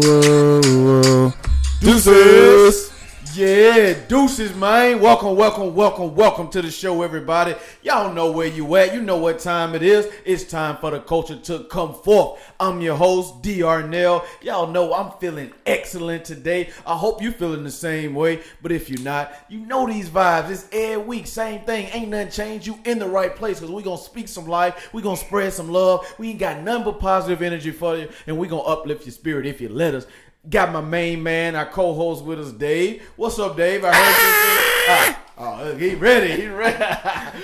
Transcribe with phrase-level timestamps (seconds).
[0.02, 1.34] whoa, whoa.
[1.82, 2.92] Deuces,
[3.36, 5.00] yeah, deuces, man.
[5.00, 7.54] Welcome, welcome, welcome, welcome to the show, everybody.
[7.94, 8.92] Y'all know where you at.
[8.92, 10.12] You know what time it is.
[10.26, 12.42] It's time for the culture to come forth.
[12.60, 13.60] I'm your host, D.
[13.60, 14.26] Arnell.
[14.42, 16.72] Y'all know I'm feeling excellent today.
[16.88, 18.42] I hope you feeling the same way.
[18.64, 20.50] But if you're not, you know these vibes.
[20.50, 21.88] It's every week, same thing.
[21.94, 22.66] Ain't nothing changed.
[22.66, 24.92] You in the right place because we gonna speak some life.
[24.92, 26.12] we gonna spread some love.
[26.18, 29.46] We ain't got nothing but positive energy for you, and we gonna uplift your spirit
[29.46, 30.08] if you let us.
[30.50, 33.04] Got my main man, our co-host with us, Dave.
[33.18, 33.86] What's up, Dave?
[33.86, 34.86] I heard you.
[34.90, 35.20] Ah!
[35.20, 35.23] Ah.
[35.36, 36.42] Oh, he ready.
[36.42, 36.78] He ready.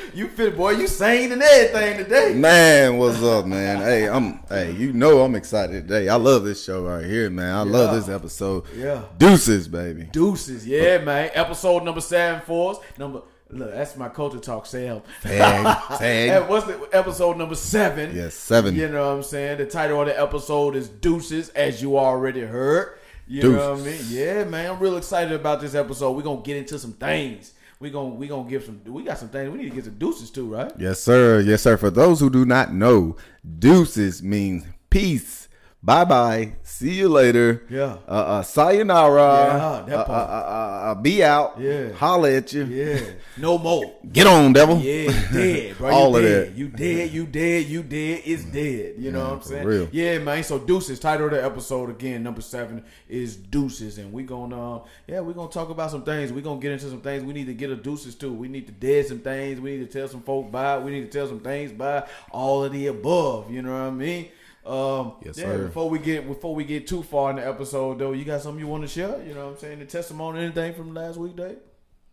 [0.13, 0.71] you fit, boy.
[0.71, 2.33] You sane and everything today.
[2.35, 3.81] Man, what's up, man?
[3.81, 4.41] Hey, I'm.
[4.47, 6.07] Hey, you know I'm excited today.
[6.07, 7.55] I love this show right here, man.
[7.55, 8.65] I love this episode.
[8.75, 9.03] Yeah.
[9.17, 10.03] Deuces, baby.
[10.11, 11.31] Deuces, yeah, man.
[11.33, 12.77] Episode number seven for us.
[12.99, 13.23] Number.
[13.51, 14.67] Look, that's my culture talk.
[14.67, 15.01] Sam.
[15.23, 16.47] Tag, tag.
[16.47, 18.15] what's the episode number seven?
[18.15, 18.75] Yes, seven.
[18.75, 19.57] You know what I'm saying?
[19.57, 22.99] The title of the episode is Deuces, as you already heard.
[23.27, 24.01] You know what I mean?
[24.09, 24.69] Yeah, man.
[24.69, 26.11] I'm real excited about this episode.
[26.11, 27.53] We're gonna get into some things.
[27.81, 28.81] We gonna we gonna give some.
[28.85, 30.69] We got some things we need to get some deuces too, right?
[30.77, 31.39] Yes, sir.
[31.39, 31.77] Yes, sir.
[31.77, 33.15] For those who do not know,
[33.57, 35.47] deuces means peace.
[35.81, 36.53] Bye bye.
[36.61, 37.63] See you later.
[37.69, 37.99] Yeah.
[38.05, 39.21] Uh, uh sayonara.
[39.21, 40.29] Yeah, that uh, uh, part.
[40.29, 41.55] uh, uh, uh, be out.
[41.57, 41.93] Yeah.
[41.93, 42.65] Holla at you.
[42.65, 42.99] Yeah.
[43.37, 43.93] No more.
[44.11, 44.77] Get on, devil.
[44.79, 45.89] Yeah, you dead, bro.
[45.91, 46.47] All you of dead.
[46.47, 46.57] that.
[46.57, 48.21] You dead, you dead, you dead.
[48.25, 48.95] It's dead.
[48.97, 49.65] You know Man, what I'm for saying?
[49.65, 49.87] real.
[49.93, 50.43] Yeah, man.
[50.43, 53.97] So Deuces, title of the episode again, number seven is Deuces.
[53.97, 56.33] And we gonna uh, yeah, we gonna talk about some things.
[56.33, 57.23] we gonna get into some things.
[57.23, 58.33] We need to get a deuces too.
[58.33, 59.61] We need to dead some things.
[59.61, 60.77] We need to tell some folk by.
[60.79, 63.49] We need to tell some things by all of the above.
[63.49, 64.27] You know what I mean?
[64.65, 65.65] Um, Yes, yeah, sir.
[65.65, 68.59] Before we get before we get too far in the episode though, you got something
[68.59, 69.21] you want to share?
[69.25, 69.79] You know what I'm saying?
[69.79, 71.57] The testimony, anything from last week, Dave?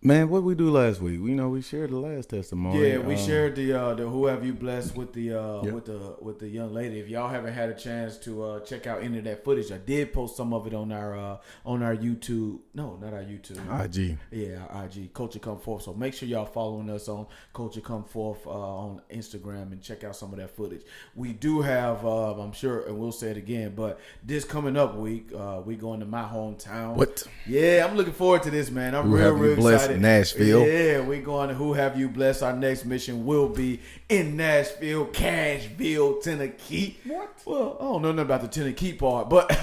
[0.06, 1.21] Man, what we do last week?
[1.21, 2.91] We know we shared the last testimony.
[2.91, 5.75] Yeah, we Um, shared the uh the who have you blessed with the uh Yep.
[5.75, 7.00] with the with the young lady.
[7.00, 9.78] If y'all haven't had a chance to uh check out any of that footage, I
[9.78, 12.61] did post some of it on our uh on our YouTube.
[12.72, 13.59] No, not our YouTube.
[13.84, 14.17] IG.
[14.31, 15.83] Yeah, our IG Culture Come Forth.
[15.83, 20.05] So make sure y'all following us on Culture Come Forth uh, on Instagram and check
[20.05, 20.83] out some of that footage.
[21.17, 24.94] We do have, uh, I'm sure, and we'll say it again, but this coming up
[24.94, 26.94] week, uh, we going to my hometown.
[26.94, 27.27] What?
[27.44, 28.94] Yeah, I'm looking forward to this, man.
[28.94, 29.96] I'm Who real, real excited.
[29.97, 30.67] Nashville.
[30.67, 32.43] Yeah, we going to Who Have You Blessed.
[32.43, 36.99] Our next mission will be in Nashville, Cashville, Tennessee.
[37.05, 37.31] What?
[37.45, 39.51] Well, I don't know nothing about the Tennessee part, but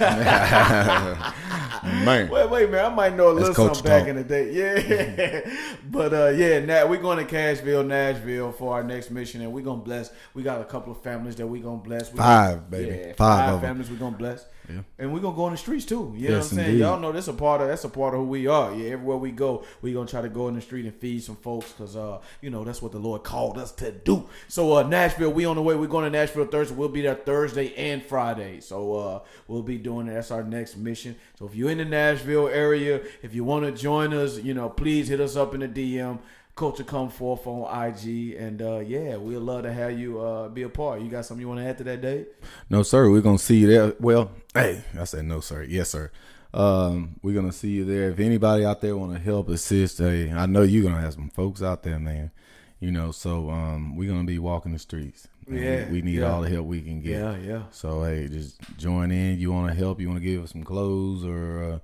[1.84, 2.28] Man.
[2.30, 2.84] Wait, wait, man.
[2.84, 4.52] I might know a little That's culture something back in the day.
[4.52, 5.50] Yeah.
[5.90, 9.64] but uh yeah, now we're going to Cashville, Nashville for our next mission and we're
[9.64, 10.10] gonna bless.
[10.34, 12.12] We got a couple of families that we're gonna bless.
[12.12, 12.96] We Five, baby.
[12.96, 13.60] Yeah, Five five, of 'em.
[13.68, 14.46] families we're gonna bless.
[14.68, 14.80] Yeah.
[14.98, 16.14] And we're gonna go on the streets too.
[16.16, 16.68] You know Yes, what I'm saying?
[16.70, 16.80] indeed.
[16.80, 18.74] Y'all know that's a part of that's a part of who we are.
[18.74, 21.36] Yeah, everywhere we go, we gonna try to go in the street and feed some
[21.36, 24.24] folks because uh, you know, that's what the Lord called us to do.
[24.48, 25.74] So uh Nashville, we on the way.
[25.74, 26.74] We're going to Nashville Thursday.
[26.74, 28.60] We'll be there Thursday and Friday.
[28.60, 30.14] So uh we'll be doing it.
[30.14, 31.16] That's our next mission.
[31.38, 34.68] So if you're in the Nashville area, if you want to join us, you know,
[34.70, 36.18] please hit us up in the DM.
[36.56, 40.62] Culture come forth on IG, and uh, yeah, we'd love to have you uh, be
[40.62, 41.00] a part.
[41.00, 42.26] You got something you want to add to that, Dave?
[42.70, 43.10] No, sir.
[43.10, 43.94] We're gonna see you there.
[43.98, 45.64] Well, hey, I said no, sir.
[45.64, 46.12] Yes, sir.
[46.52, 48.10] Um, we're gonna see you there.
[48.10, 51.28] If anybody out there want to help, assist, hey, I know you're gonna have some
[51.30, 52.30] folks out there, man.
[52.78, 55.26] You know, so um, we're gonna be walking the streets.
[55.48, 56.30] Yeah, we need yeah.
[56.30, 57.18] all the help we can get.
[57.18, 57.62] Yeah, yeah.
[57.72, 59.40] So hey, just join in.
[59.40, 60.00] You want to help?
[60.00, 61.78] You want to give us some clothes or uh,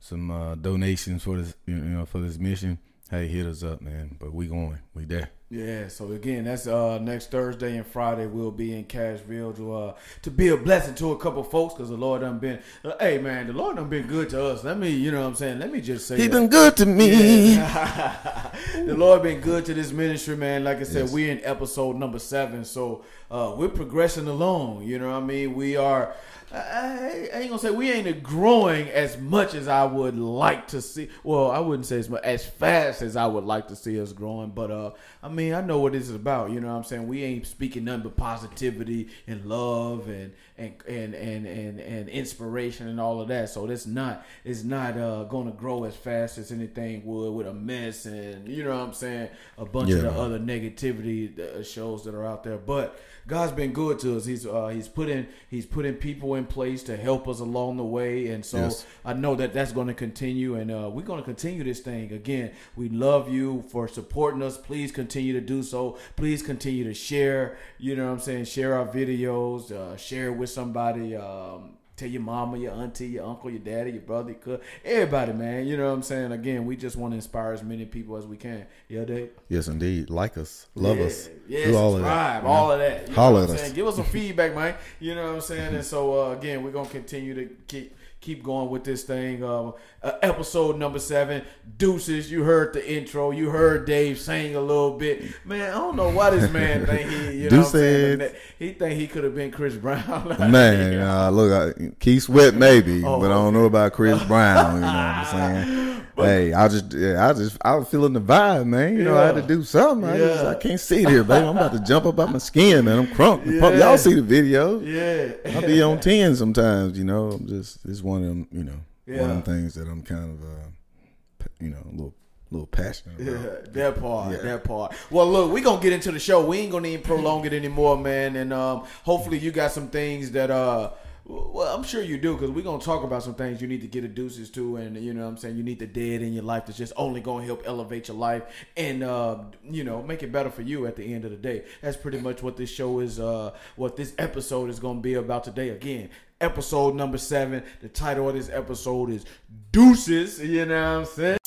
[0.00, 2.78] some uh, donations for this, you know, for this mission?
[3.08, 4.16] Hey, hit us up, man.
[4.18, 4.80] But we going.
[4.92, 5.30] We there.
[5.48, 8.26] Yeah, so again, that's uh next Thursday and Friday.
[8.26, 11.88] We'll be in Cashville to uh to be a blessing to a couple folks because
[11.88, 12.58] the Lord done been.
[12.84, 14.64] uh, hey man, the Lord done been good to us.
[14.64, 15.60] Let me, you know what I'm saying.
[15.60, 16.32] Let me just say, He that.
[16.32, 17.54] been good to me.
[18.74, 20.64] the Lord been good to this ministry, man.
[20.64, 21.12] Like I said, Yes.
[21.12, 24.82] we're in episode number seven, so uh, we're progressing along.
[24.82, 25.54] You know what I mean?
[25.54, 26.12] We are.
[26.52, 31.08] I ain't gonna say we ain't growing as much as I would like to see.
[31.24, 34.12] Well, I wouldn't say as much as fast as I would like to see us
[34.12, 34.90] growing, but uh,
[35.24, 36.50] I mean, I know what this is about.
[36.50, 37.06] You know what I'm saying?
[37.06, 42.88] We ain't speaking nothing but positivity and love and and and and and, and inspiration
[42.88, 43.50] and all of that.
[43.50, 47.46] So it's not it's not uh, going to grow as fast as anything would with
[47.46, 49.28] a mess and you know what I'm saying
[49.58, 50.02] a bunch of Yeah.
[50.10, 52.58] the other negativity uh, shows that are out there.
[52.58, 54.24] But God's been good to us.
[54.24, 57.84] He's uh, he's put in he's putting people in place to help us along the
[57.84, 58.86] way, and so Yes.
[59.04, 62.12] I know that that's going to continue, and uh, we're going to continue this thing.
[62.12, 64.56] Again, we love you for supporting us.
[64.56, 65.98] Please continue to do so.
[66.16, 67.56] Please continue to share.
[67.78, 68.44] You know what I'm saying?
[68.44, 69.70] Share our videos.
[69.70, 71.16] Uh, share with somebody.
[71.16, 75.32] Um, Tell your mama, your auntie, your uncle, your daddy, your brother, your cousin, everybody,
[75.32, 75.66] man.
[75.66, 76.30] You know what I'm saying?
[76.30, 78.66] Again, we just want to inspire as many people as we can.
[78.86, 79.30] Yeah, Dave.
[79.48, 80.10] Yes, indeed.
[80.10, 82.46] Like us, love yeah, us, yeah, do all of subscribe, that.
[82.46, 83.08] all of that.
[83.08, 83.60] You Holler at us.
[83.62, 83.72] saying?
[83.74, 84.74] Give us some feedback, man.
[85.00, 85.74] You know what I'm saying?
[85.74, 89.42] And so uh, again, we're gonna continue to keep keep going with this thing.
[89.44, 89.72] Uh,
[90.02, 91.44] uh, episode number seven,
[91.78, 92.30] Deuces.
[92.30, 93.30] You heard the intro.
[93.30, 95.24] You heard Dave sing a little bit.
[95.44, 98.30] Man, I don't know why this man think he, you know, what I'm saying?
[98.58, 100.36] He think he could have been Chris Brown.
[100.50, 104.74] Man, uh, look, I, Keith Sweat maybe, Oh, but I don't know about Chris Brown.
[104.76, 105.95] You know what I'm saying?
[106.16, 108.96] Hey, I just, yeah, I just, I was feeling the vibe, man.
[108.96, 110.08] You know, I had to do something.
[110.08, 111.46] I, just, I can't sit here, baby.
[111.46, 112.98] I'm about to jump up out my skin, man.
[113.00, 113.44] I'm crunk.
[113.46, 113.76] Yeah.
[113.78, 114.80] Y'all see the video?
[114.80, 116.98] yeah, I be on ten sometimes.
[116.98, 118.48] You know, I'm just, it's one of them.
[118.52, 122.14] You know, one of them things that I'm kind of, uh, you know, a little,
[122.50, 123.42] little passionate about.
[123.42, 124.38] Yeah, that part, Yeah.
[124.42, 124.94] that part.
[125.10, 126.44] Well, look, we gonna get into the show.
[126.44, 128.36] We ain't gonna even prolong it anymore, man.
[128.36, 130.90] And um, hopefully, you got some things that uh,
[131.28, 133.88] well, I'm sure you do because we're gonna talk about some things you need to
[133.88, 136.32] get a deuces to, and you know, what I'm saying you need the dead in
[136.32, 138.44] your life that's just only gonna help elevate your life
[138.76, 141.64] and uh, you know, make it better for you at the end of the day.
[141.82, 143.18] That's pretty much what this show is.
[143.18, 145.70] Uh, what this episode is gonna be about today.
[145.70, 146.10] Again.
[146.38, 147.62] Episode number seven.
[147.80, 149.24] The title of this episode is
[149.72, 150.38] Deuces.
[150.38, 151.38] You know what I'm saying?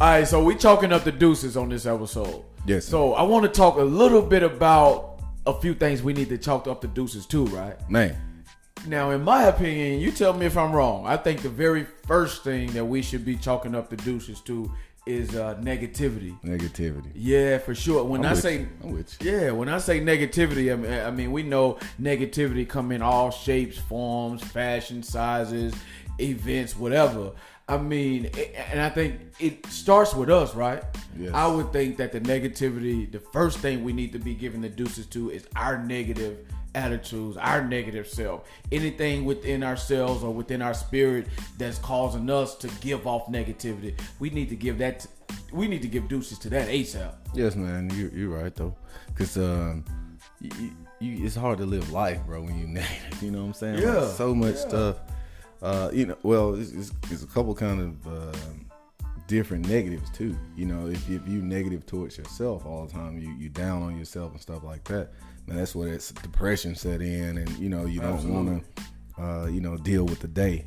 [0.00, 2.44] All right, so we chalking up the deuces on this episode.
[2.66, 2.84] Yes.
[2.84, 6.38] So I want to talk a little bit about a few things we need to
[6.38, 7.76] chalk up the deuces too, right?
[7.90, 8.16] Man,
[8.86, 11.04] Now, in my opinion, you tell me if I'm wrong.
[11.04, 14.70] I think the very first thing that we should be chalking up the deuces to
[15.04, 16.40] is uh, negativity.
[16.42, 17.10] negativity.
[17.14, 18.04] Yeah, for sure.
[18.04, 18.68] When I'm I say you.
[18.84, 19.32] I'm with you.
[19.32, 23.32] yeah, when I say negativity, I mean, I mean we know negativity come in all
[23.32, 25.74] shapes, forms, fashion, sizes,
[26.20, 27.32] events, whatever.
[27.68, 28.30] I mean,
[28.70, 30.82] and I think it starts with us, right?
[31.18, 31.32] Yes.
[31.34, 34.70] I would think that the negativity, the first thing we need to be giving the
[34.70, 36.38] deuces to is our negative
[36.74, 38.48] attitudes, our negative self.
[38.72, 41.26] Anything within ourselves or within our spirit
[41.58, 45.06] that's causing us to give off negativity, we need to give that.
[45.52, 47.12] we need to give deuces to that ASAP.
[47.34, 48.74] Yes, man, you you're right though,
[49.14, 49.84] cause um,
[50.40, 50.50] you,
[51.00, 53.22] you, it's hard to live life, bro, when you negative.
[53.22, 53.74] You know what I'm saying?
[53.76, 54.68] Like, Yeah, so much yeah.
[54.68, 54.96] stuff.
[55.60, 58.38] Uh, you know, well, it's, it's, it's a couple kind of uh,
[59.26, 60.36] different negatives too.
[60.56, 63.96] You know, if if you negative towards yourself all the time, you you down on
[63.96, 65.10] yourself and stuff like that.
[65.46, 69.46] Man, that's where it's depression set in, and you know you don't want to, uh,
[69.46, 70.66] you know, deal with the day.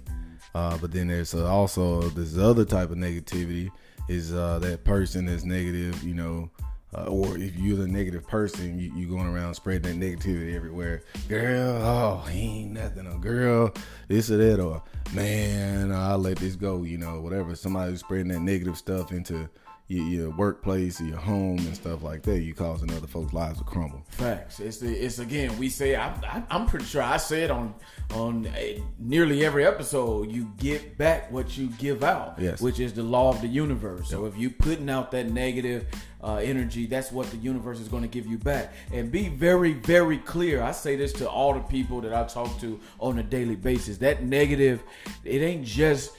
[0.53, 3.69] Uh, but then there's uh, also this other type of negativity
[4.09, 6.49] is uh, that person that's negative, you know,
[6.95, 11.03] uh, or if you're the negative person, you, you going around spreading that negativity everywhere.
[11.29, 13.07] Girl, oh, he ain't nothing.
[13.07, 13.73] Or girl,
[14.07, 14.83] this or that, or
[15.13, 17.55] man, I'll let this go, you know, whatever.
[17.55, 19.49] Somebody spreading that negative stuff into
[19.91, 23.57] your, your workplace or your home and stuff like that, you causing other folks' lives
[23.57, 24.03] to crumble.
[24.09, 24.59] Facts.
[24.59, 25.57] It's the, it's again.
[25.57, 27.75] We say I, I, I'm pretty sure I say it on
[28.13, 30.31] on uh, nearly every episode.
[30.31, 32.35] You get back what you give out.
[32.39, 32.61] Yes.
[32.61, 34.09] Which is the law of the universe.
[34.09, 35.85] So if you putting out that negative
[36.23, 38.73] uh, energy, that's what the universe is going to give you back.
[38.93, 40.63] And be very very clear.
[40.63, 43.97] I say this to all the people that I talk to on a daily basis.
[43.97, 44.83] That negative,
[45.25, 46.13] it ain't just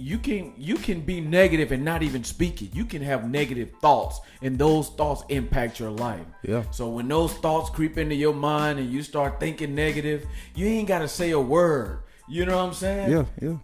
[0.00, 2.74] you can you can be negative and not even speak it.
[2.74, 6.24] You can have negative thoughts, and those thoughts impact your life.
[6.42, 6.64] Yeah.
[6.70, 10.88] So when those thoughts creep into your mind and you start thinking negative, you ain't
[10.88, 12.02] got to say a word.
[12.28, 13.10] You know what I'm saying?
[13.10, 13.56] Yeah, yeah.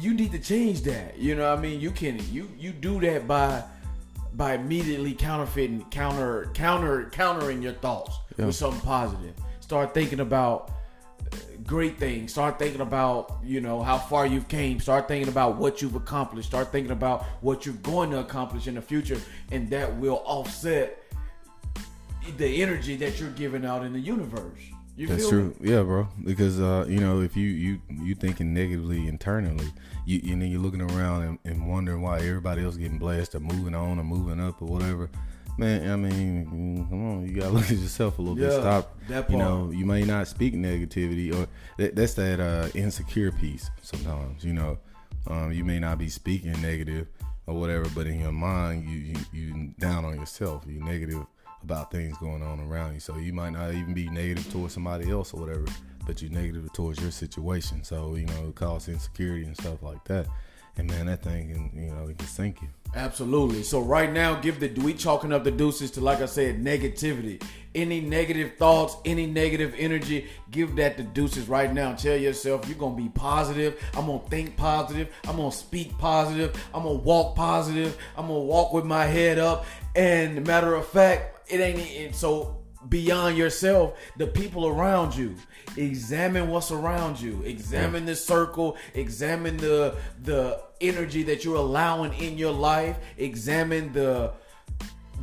[0.00, 1.18] You need to change that.
[1.18, 1.80] You know what I mean?
[1.80, 3.62] You can you you do that by
[4.34, 8.46] by immediately counterfeiting counter counter countering your thoughts Yeah.
[8.46, 9.34] with something positive.
[9.60, 10.72] Start thinking about
[11.68, 12.32] great things.
[12.32, 14.80] Start thinking about, you know, how far you've came.
[14.80, 16.48] Start thinking about what you've accomplished.
[16.48, 19.20] Start thinking about what you're going to accomplish in the future
[19.52, 21.04] and that will offset
[22.38, 24.58] the energy that you're giving out in the universe.
[24.96, 25.54] You That's true.
[25.60, 25.70] me?
[25.70, 26.08] Yeah, bro.
[26.24, 29.68] Because uh, you know, if you you you thinking negatively internally,
[30.04, 33.40] you and then you're looking around and, and wondering why everybody else getting blessed or
[33.40, 35.08] moving on or moving up or whatever.
[35.58, 38.52] Man, I mean, mm, come on, you gotta look at yourself a little bit.
[38.52, 38.96] Stop.
[39.08, 41.48] that You know, you may not speak negativity, or
[41.78, 43.68] that, that's that uh, insecure piece.
[43.82, 44.78] Sometimes, you know,
[45.26, 47.08] um, you may not be speaking negative
[47.46, 50.64] or whatever, but in your mind, you you you down on yourself.
[50.66, 51.26] You negative
[51.64, 53.00] about things going on around you.
[53.00, 55.64] So you might not even be negative towards somebody else or whatever,
[56.06, 57.82] but you're negative towards your situation.
[57.82, 60.28] So you know, it causes insecurity and stuff like that.
[60.76, 62.68] And man, that thing can you know it can sink you.
[62.94, 63.62] Absolutely.
[63.62, 67.42] So right now, give the we chalking up the deuces to like I said, negativity.
[67.74, 71.94] Any negative thoughts, any negative energy, give that the deuces right now.
[71.94, 73.78] Tell yourself you're gonna be positive.
[73.94, 75.14] I'm gonna think positive.
[75.28, 76.56] I'm gonna speak positive.
[76.74, 77.96] I'm gonna walk positive.
[78.16, 79.66] I'm gonna walk with my head up.
[79.94, 82.57] And matter of fact, it ain't it, so
[82.88, 85.34] beyond yourself, the people around you.
[85.76, 87.42] Examine what's around you.
[87.44, 88.76] Examine the circle.
[88.94, 92.96] Examine the the energy that you're allowing in your life.
[93.18, 94.32] Examine the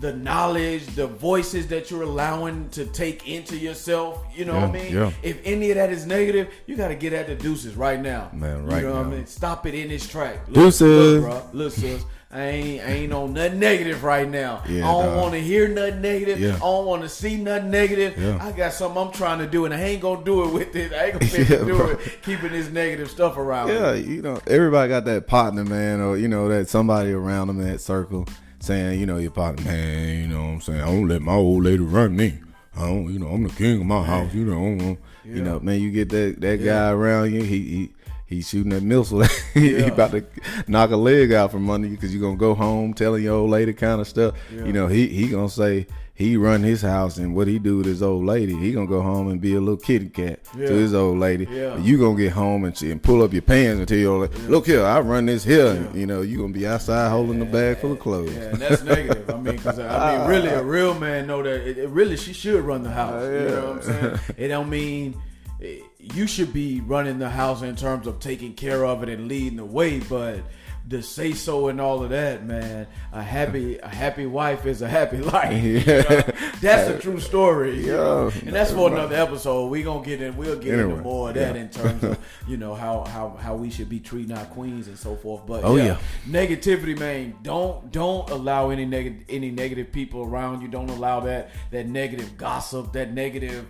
[0.02, 4.22] the knowledge, the voices that you're allowing to take into yourself.
[4.36, 4.94] You know Yeah, what I mean?
[4.94, 5.12] yeah.
[5.24, 8.30] If any of that is negative, you got to get at the deuces right now.
[8.34, 9.06] Man, right You know what.
[9.06, 9.26] I mean?
[9.26, 10.40] Stop it in its track.
[10.48, 11.24] Look, Deuces.
[11.24, 11.50] Look, bro.
[11.54, 12.04] Look, sis.
[12.32, 14.64] I ain't, I ain't on nothing negative right now.
[14.68, 16.40] Yeah, I don't want to hear nothing negative.
[16.40, 16.56] Yeah.
[16.56, 18.18] I don't want to see nothing negative.
[18.22, 18.40] Yeah.
[18.42, 20.92] I got something I'm trying to do, and I ain't gonna do it with it.
[20.92, 21.90] I ain't gonna Yeah, do bro.
[21.92, 23.70] it keeping this negative stuff around.
[23.70, 27.62] Yeah, you know, everybody got that partner, man, or you know, that somebody around them
[27.62, 28.28] in that circle
[28.60, 30.82] saying, you know, your partner, man, you know what I'm saying?
[30.82, 32.40] I don't let my old lady run me.
[32.76, 34.34] I don't, you know, I'm the king of my house.
[34.34, 37.94] You know, you know, man, you get that that guy around you, he he
[38.28, 39.24] he's shooting that missile.
[39.54, 39.86] he, he Yeah.
[39.88, 40.24] about to
[40.68, 43.50] knock a leg out from under you because you're gonna go home telling your old
[43.52, 44.36] lady kind of stuff.
[44.54, 44.66] Yeah.
[44.66, 47.86] You know, he he gonna say he run his house and what he do with
[47.86, 50.68] his old lady, he gonna go home and be a little kitty cat Yeah.
[50.68, 51.46] to his old lady.
[51.82, 54.48] You gonna get home and, and pull up your pants and tell your old lady,
[54.48, 55.86] look here, I run this here.
[55.94, 58.34] You know, you gonna be outside holding the bag full of clothes.
[58.34, 59.30] Yeah, and that's negative.
[59.30, 62.32] I mean, because I mean, really, a real man know that it, it really she
[62.32, 63.22] should run the house.
[63.22, 64.20] You know what I'm saying?
[64.38, 65.22] It don't mean
[65.62, 65.80] eh,
[66.14, 69.58] you should be running the house in terms of taking care of it and leading
[69.58, 70.42] the way, but
[70.88, 72.88] the say so and all of that, man.
[73.12, 75.64] A happy a happy wife is a happy life.
[75.64, 76.22] You know?
[76.62, 77.86] That's a true story.
[77.86, 78.32] you know?
[78.46, 79.68] And that's for another episode.
[79.70, 80.38] We gonna get in.
[80.38, 81.62] We'll get into more of that yeah.
[81.62, 84.98] in terms of you know how how how we should be treating our queens and
[84.98, 85.46] so forth.
[85.48, 85.98] But Oh, yeah, yeah.
[86.28, 87.36] negativity, man.
[87.42, 90.68] Don't don't allow any negative any negative people around you.
[90.68, 93.66] Don't allow that that negative gossip, that negative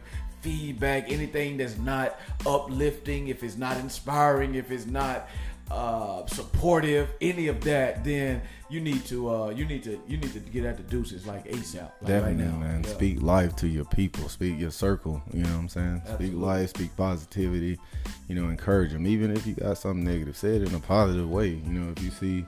[0.45, 3.29] feedback, anything that's not uplifting.
[3.29, 5.27] If it's not inspiring, if it's not
[5.71, 10.31] uh supportive any of that then you need to uh you need to you need
[10.31, 12.83] to get at the deuces like asap like Definitely, right now man.
[12.83, 12.89] Yeah.
[12.91, 14.29] Speak life to your people.
[14.29, 15.23] Speak your circle.
[15.33, 16.01] You know what I'm saying?
[16.01, 16.27] Absolutely.
[16.27, 16.69] Speak life.
[16.69, 17.79] Speak positivity.
[18.27, 19.07] You know, encourage them.
[19.07, 21.47] Even if you got something negative, say it in a positive way.
[21.47, 22.45] You know, if you see,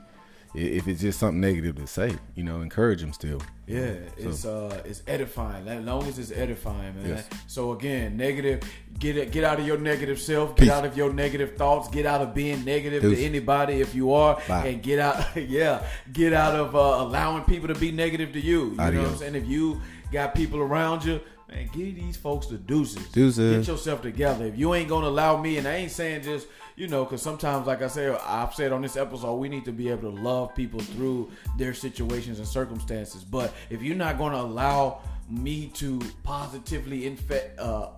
[0.58, 3.42] if it's just something negative to say, you know, encourage them still.
[3.68, 5.68] Yeah, it's uh, it's edifying.
[5.68, 7.10] As long as it's edifying, man.
[7.10, 7.30] Yes.
[7.48, 8.64] So again, negative.
[8.98, 10.56] Get it, get out of your negative self.
[10.56, 10.72] Get Peace.
[10.72, 11.90] out of your negative thoughts.
[11.90, 14.68] Get out of being negative to anybody if you are, Bye.
[14.68, 15.26] and get out.
[15.38, 18.72] Yeah, get out of uh, allowing people to be negative to you.
[18.72, 19.36] You know what I'm saying?
[19.36, 23.08] If you got people around you, man, give these folks the deuces.
[23.10, 23.58] Deuces.
[23.66, 24.46] Get yourself together.
[24.46, 27.66] If you ain't gonna allow me, and I ain't saying just you know, because sometimes,
[27.66, 30.54] like I said, I've said on this episode, we need to be able to love
[30.54, 33.24] people through their situations and circumstances.
[33.24, 37.90] But if you're not gonna allow me to positively infect, uh,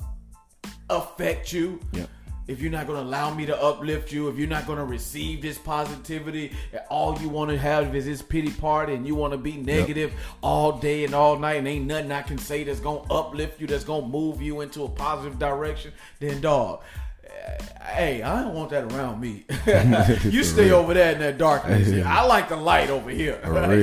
[0.90, 2.06] affect you, Yeah.
[2.50, 4.86] If you're not going to allow me to uplift you, if you're not going to
[4.86, 9.16] receive this positivity, and all you want to have is this pity party, and you
[9.16, 12.64] want to be negative all day and all night, and ain't nothing I can say
[12.64, 16.42] that's going to uplift you, that's going to move you into a positive direction, then
[16.42, 16.82] dog.
[17.24, 17.58] eh,
[17.90, 19.46] Hey, I don't want that around me.
[20.30, 20.76] you stay real.
[20.76, 22.06] over there in that darkness.
[22.06, 23.40] I like the light over here.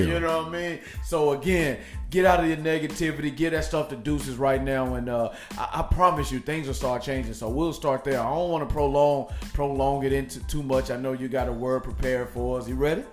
[0.09, 0.79] You know what I mean?
[1.05, 1.79] So again,
[2.11, 5.81] get out of your negativity, get that stuff to deuces right now, and uh, I,
[5.81, 7.35] I promise you, things will start changing.
[7.35, 8.21] So we'll start there.
[8.21, 10.91] I don't want to prolong prolong it into too much.
[10.91, 12.69] I know you got a word prepared for us.
[12.69, 13.05] You ready?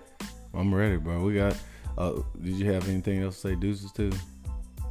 [0.54, 1.22] I'm ready, bro.
[1.24, 1.56] We got.
[1.98, 4.12] Uh, did you have anything else to say, deuces too?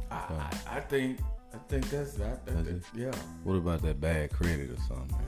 [0.09, 1.19] I, I, I think
[1.53, 2.45] I think that's that.
[2.45, 3.11] that, That's that- yeah.
[3.43, 5.19] What about that bad credit or something?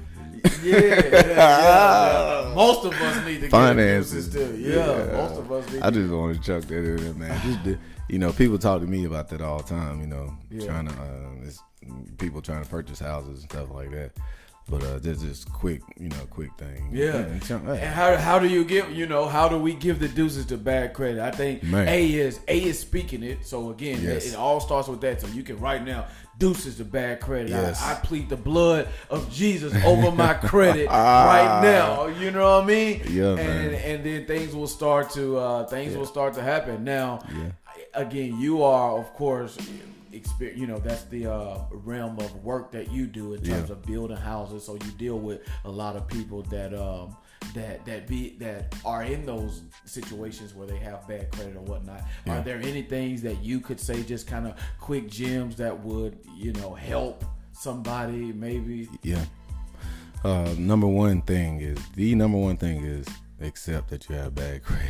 [0.63, 1.27] Yeah, yeah, yeah,
[2.47, 2.53] yeah.
[2.55, 4.27] Most of us need to Finances.
[4.27, 4.69] get deuces too.
[4.71, 5.81] Yeah, most of us need.
[5.81, 7.41] I just want to chuck that in there, man.
[7.63, 10.01] Just you know, people talk to me about that all the time.
[10.01, 10.65] You know, Yeah.
[10.65, 11.61] trying to uh, it's
[12.17, 14.11] people trying to purchase houses and stuff like that.
[14.67, 16.89] But uh, this is quick, you know, quick thing.
[16.91, 17.17] Yeah.
[17.17, 20.47] And And how how do you give you know how do we give the deuces
[20.47, 21.21] to bad credit?
[21.21, 21.87] I think Man.
[21.87, 23.45] A is A is speaking it.
[23.45, 24.25] So again, Yes.
[24.25, 25.21] it, it all starts with that.
[25.21, 26.05] So you can right now
[26.39, 27.49] deuces to bad credit.
[27.51, 27.79] Yes.
[27.81, 32.07] I, I plead the blood of Jesus over my credit right now.
[32.07, 33.01] You know what I mean?
[33.05, 33.09] Ah.
[33.09, 33.73] Yeah, and man.
[33.75, 36.83] and then things will start to uh, things will start to happen.
[36.83, 37.51] Now, Yeah.
[37.95, 39.57] Again, you are of course.
[40.13, 43.73] Experience, you know that's the uh, realm of work that you do in terms Yeah.
[43.75, 44.63] of building houses.
[44.63, 47.17] So you deal with a lot of people that um,
[47.53, 52.01] that that be that are in those situations where they have bad credit or whatnot.
[52.25, 52.37] Yeah.
[52.39, 56.17] Are there any things that you could say, just kind of quick gems that would
[56.37, 58.87] you know help somebody maybe?
[59.03, 59.25] Yeah.
[60.23, 63.05] Uh, number one thing is the number one thing is
[63.41, 64.85] accept that you have bad credit.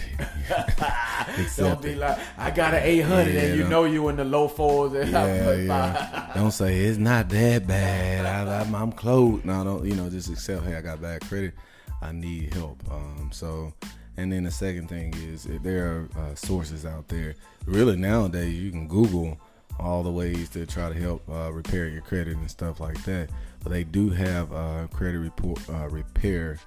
[1.58, 4.26] Don't be like, I got an eight hundred, Yeah, and you know you in the
[4.26, 4.94] low fours.
[4.94, 6.32] And Yeah, yeah.
[6.36, 8.26] Don't say it's not that bad.
[8.26, 9.44] I, I'm, I'm close.
[9.44, 9.86] No, don't.
[9.86, 10.64] You know, just accept.
[10.64, 11.54] Hey, I got bad credit.
[12.02, 12.82] I need help.
[12.92, 13.74] Um, so,
[14.18, 17.36] and then the second thing is if there are uh, sources out there.
[17.66, 19.40] Really nowadays, you can Google
[19.80, 23.30] all the ways to try to help uh, repair your credit and stuff like that.
[23.64, 26.60] But they do have uh, credit report uh, repair.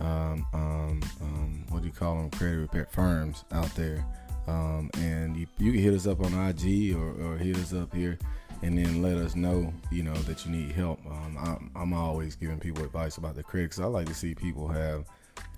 [0.00, 2.30] Um, um, um, what do you call them?
[2.30, 4.04] Credit repair firms out there.
[4.46, 7.94] Um, and you, you can hit us up on IG or, or hit us up
[7.94, 8.18] here
[8.62, 10.98] and then let us know, you know, that you need help.
[11.06, 14.34] Um, I'm, I'm always giving people advice about the credit because I like to see
[14.34, 15.04] people have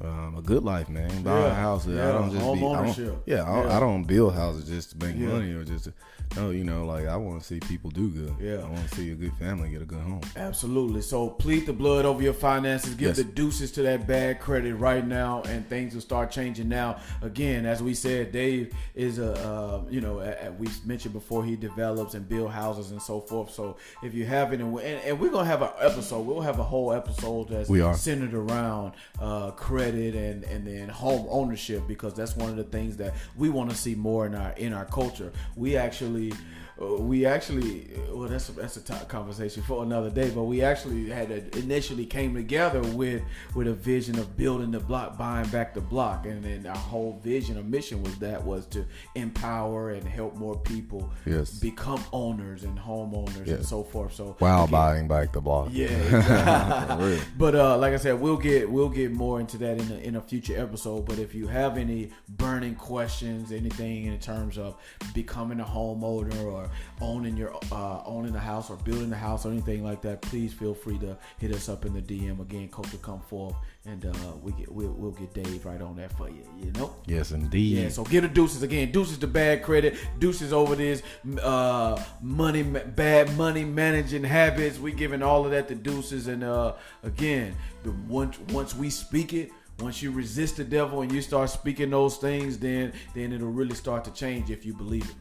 [0.02, 1.22] um, a good life, man.
[1.22, 1.86] Buy a house.
[1.86, 2.66] yeah, I don't just home be.
[2.66, 3.76] I don't, yeah, I, Yeah.
[3.76, 5.28] I don't build houses just to make Yeah.
[5.28, 5.92] money or just to,
[6.36, 8.34] no, you know, like I want to see people do good.
[8.40, 8.64] Yeah.
[8.64, 10.20] I want to see a good family get a good home.
[10.36, 11.02] Absolutely.
[11.02, 12.94] So plead the blood over your finances.
[12.94, 13.16] Give Yes.
[13.18, 16.98] the deuces to that bad credit right now, and things will start changing now.
[17.20, 21.44] Again, as we said, Dave is a uh, you know a, a- we mentioned before
[21.44, 23.50] he develops and build houses and so forth.
[23.50, 26.20] So if you haven't, and, and we're gonna have an episode.
[26.26, 27.94] We'll have a whole episode that's We are.
[27.94, 32.96] centered around uh, credit and and then home ownership because that's one of the things
[32.98, 35.32] that we want to see more in our in our culture.
[35.56, 36.21] We actually.
[36.30, 36.36] Uh,
[36.78, 40.30] We actually, well, that's a, that's a top conversation for another day.
[40.30, 43.22] But we actually had a, initially came together with
[43.54, 47.20] with a vision of building the block, buying back the block, and then our whole
[47.22, 51.58] vision or mission was that was to empower and help more people Yes.
[51.58, 54.14] become owners and homeowners and so forth.
[54.14, 55.68] So While again, buying back the block.
[55.72, 57.20] yeah, exactly.
[57.36, 60.16] but uh, like I said, we'll get we'll get more into that in a, in
[60.16, 61.04] a future episode.
[61.06, 64.76] But if you have any burning questions, anything in terms of
[65.14, 69.50] becoming a homeowner or owning your uh, owning a house or building a house or
[69.50, 72.68] anything like that, please feel free to hit us up in the DM again.
[72.68, 74.12] Culture Come Forth and uh,
[74.42, 76.44] we get we'll, we'll get Dave right on that for you.
[76.62, 76.94] You know.
[77.06, 77.78] Yes, indeed.
[77.78, 78.92] Yeah, so get a deuces again.
[78.92, 79.96] Deuces the bad credit.
[80.18, 81.02] Deuces over this
[81.42, 84.78] uh, money, bad money managing habits.
[84.78, 89.32] We giving all of that to deuces, and uh, again, the once once we speak
[89.32, 89.50] it,
[89.80, 93.74] once you resist the devil and you start speaking those things, then then it'll really
[93.74, 95.16] start to change if you believe it.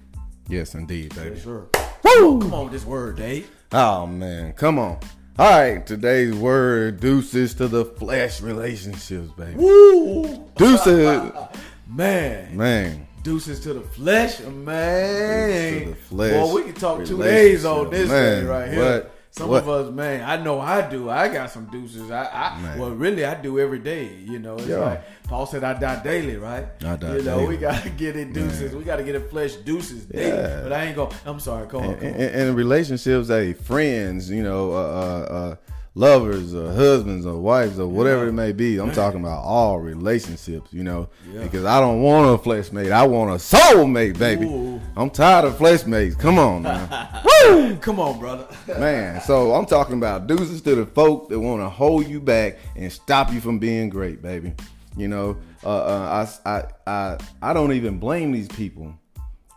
[0.51, 1.35] Yes, indeed, baby.
[1.35, 1.66] Yes, sir.
[2.03, 3.50] Come on with this word, Dave.
[3.72, 5.00] Oh man, come on.
[5.40, 9.55] All right, today's word deuces to the flesh relationships, baby.
[9.55, 11.31] Woo, Deuces,
[11.87, 12.57] man.
[12.57, 13.07] man.
[13.24, 15.72] Deuces to the flesh, man.
[15.72, 18.40] Deuces to the flesh Boy, we can talk two days on this relationship.
[18.42, 18.83] thing right here.
[18.83, 21.09] what- Some what- of us, man, I know I do.
[21.09, 22.11] I got some deuces.
[22.11, 24.13] I, I well, really, I do every day.
[24.25, 24.79] You know, it's Yeah.
[24.79, 26.65] like Paul said, I die daily, right?
[26.85, 27.48] I die You know, daily.
[27.48, 28.72] we gotta get it deuces.
[28.72, 28.77] Man.
[28.79, 30.27] We gotta get it flesh deuces daily.
[30.37, 30.59] Yeah.
[30.63, 31.15] But I ain't gonna.
[31.25, 31.65] I'm sorry.
[31.67, 31.89] Come on.
[31.91, 32.13] And, Come on.
[32.15, 35.55] and, and relationships, hey, friends, you know, uh, uh, uh,
[35.93, 38.29] lovers, or husbands, or wives, or whatever Yeah.
[38.29, 38.77] it may be.
[38.77, 41.43] I'm talking about all relationships, you know, Yeah.
[41.43, 42.91] because I don't want a flesh mate.
[42.91, 44.45] I want a soul mate, baby.
[44.45, 44.79] Ooh.
[44.95, 46.15] I'm tired of flesh mates.
[46.15, 47.77] Come on, man.
[47.81, 48.45] Come on, brother.
[48.67, 52.57] Man, so I'm talking about deuces to the folk that want to hold you back
[52.75, 54.53] and stop you from being great, baby.
[54.95, 58.93] You know, uh, uh, I, I, I, I don't even blame these people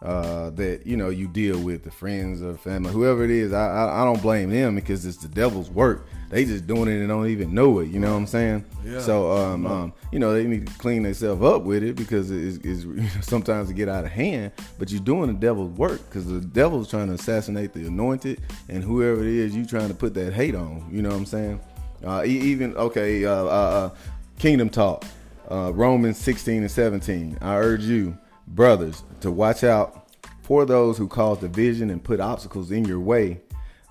[0.05, 3.53] uh, that you know you deal with, the friends or family, whoever it is.
[3.53, 6.07] I, I, I don't blame them because it's the devil's work.
[6.31, 7.89] They just doing it and don't even know it.
[7.89, 8.65] You know what I'm saying?
[8.85, 9.01] Yeah.
[9.01, 12.59] So, um, um, you know, they need to clean themselves up with it because it's,
[12.65, 14.53] it's sometimes it get out of hand.
[14.79, 18.83] But you're doing the devil's work because the devil's trying to assassinate the anointed and
[18.83, 20.87] whoever it is you trying to put that hate on.
[20.91, 21.61] You know what I'm saying?
[22.05, 23.91] Uh, even okay, uh, uh, uh,
[24.39, 25.05] kingdom talk,
[25.51, 27.39] uh, Romans 16 and 17.
[27.41, 30.09] I urge you, brothers, to watch out
[30.43, 33.41] for those who cause division and put obstacles in your way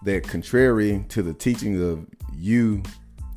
[0.04, 2.84] that contrary to the teachings of you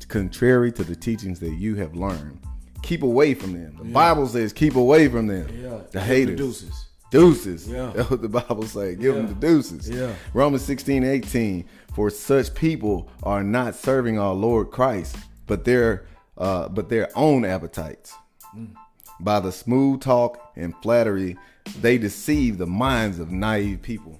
[0.07, 2.39] contrary to the teachings that you have learned
[2.81, 5.69] keep away from them the bible says keep away from them Yeah.
[5.69, 6.85] the Give the haters deuces.
[7.11, 7.91] deuces Yeah.
[7.93, 8.95] that's what the bible says.
[8.97, 10.13] give them the deuces Yeah.
[10.33, 16.05] romans 16 18 for such people are not serving our lord christ but their
[16.37, 18.13] uh, but their own appetites
[18.55, 18.69] Mm.
[19.19, 21.37] By the smooth talk and flattery
[21.81, 24.19] they deceive the minds of naive people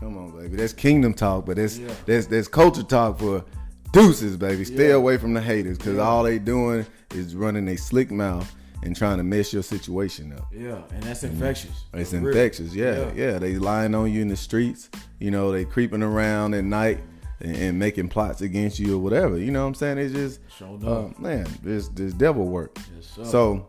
[0.00, 0.54] Come on, baby.
[0.56, 1.88] That's kingdom talk, but that's Mm.
[1.88, 1.94] Yeah.
[2.06, 3.44] that's that's culture talk for
[3.92, 4.64] deuces, baby.
[4.64, 4.94] Stay Yeah.
[4.94, 8.48] away from the haters because all they doing is running a slick mouth
[8.84, 10.46] and trying to mess your situation up.
[10.56, 11.84] Yeah, and that's infectious.
[11.94, 14.88] It's infectious, yeah, yeah, They lying on you in the streets.
[15.18, 17.00] You know, they creeping around at night
[17.40, 19.36] and, and making plots against you or whatever.
[19.36, 19.98] You know what I'm saying?
[19.98, 22.78] It's just, Sure uh, man, this this devil work.
[22.94, 23.66] Yes, so,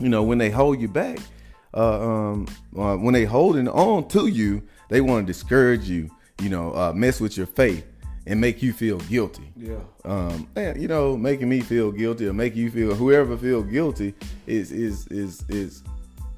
[0.00, 1.18] you know, when they hold you back,
[1.74, 6.10] uh, um, uh, when they holding on to you, they want to discourage you.
[6.40, 7.84] You know, uh, mess with your faith
[8.26, 9.78] and make you feel guilty Yeah.
[10.04, 14.14] um, and, you know, making me feel guilty or make you feel whoever feel guilty
[14.46, 15.82] is is is is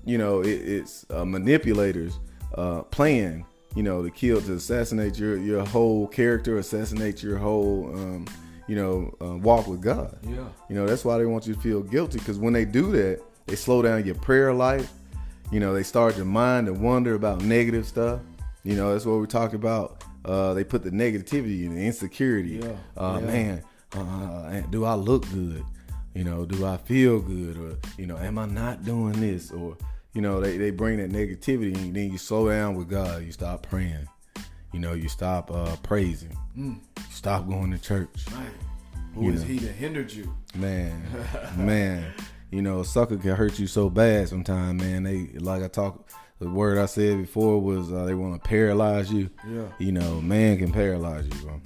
[0.06, 2.18] you know it, it's uh, manipulators
[2.54, 3.44] uh, plan
[3.76, 8.24] you know to kill to assassinate your your whole character, assassinate your whole um,
[8.68, 10.16] you know uh, walk with God.
[10.22, 10.48] Yeah.
[10.70, 13.20] You know that's why they want you to feel guilty because when they do that,
[13.50, 14.92] they slow down your prayer life.
[15.50, 18.20] You know they start your mind to wonder about negative stuff.
[18.62, 20.04] You know, that's what we talked about.
[20.24, 22.60] Uh, they put the negativity and the insecurity.
[22.62, 23.26] Yeah, Uh, yeah.
[23.26, 23.62] Man,
[23.96, 25.64] uh, do I look good?
[26.14, 27.56] You know, do I feel good?
[27.56, 29.50] Or, you know, am I not doing this?
[29.50, 29.76] Or,
[30.12, 33.22] you know, they, they bring that negativity and then you slow down with God.
[33.24, 34.06] You stop praying.
[34.72, 36.36] You know, you stop uh, praising.
[36.56, 36.80] Mm.
[36.98, 38.30] You stop going to church.
[38.30, 38.50] Man,
[39.14, 39.46] who is know.
[39.48, 40.32] he that hindered you?
[40.54, 41.02] Man,
[41.56, 42.12] man,
[42.50, 45.02] you know, a sucker can hurt you so bad sometimes, man.
[45.04, 46.08] They like I talk.
[46.40, 49.28] The word I said before was uh, they want to paralyze you.
[49.46, 49.64] Yeah.
[49.78, 51.60] You know, man can paralyze you, bro.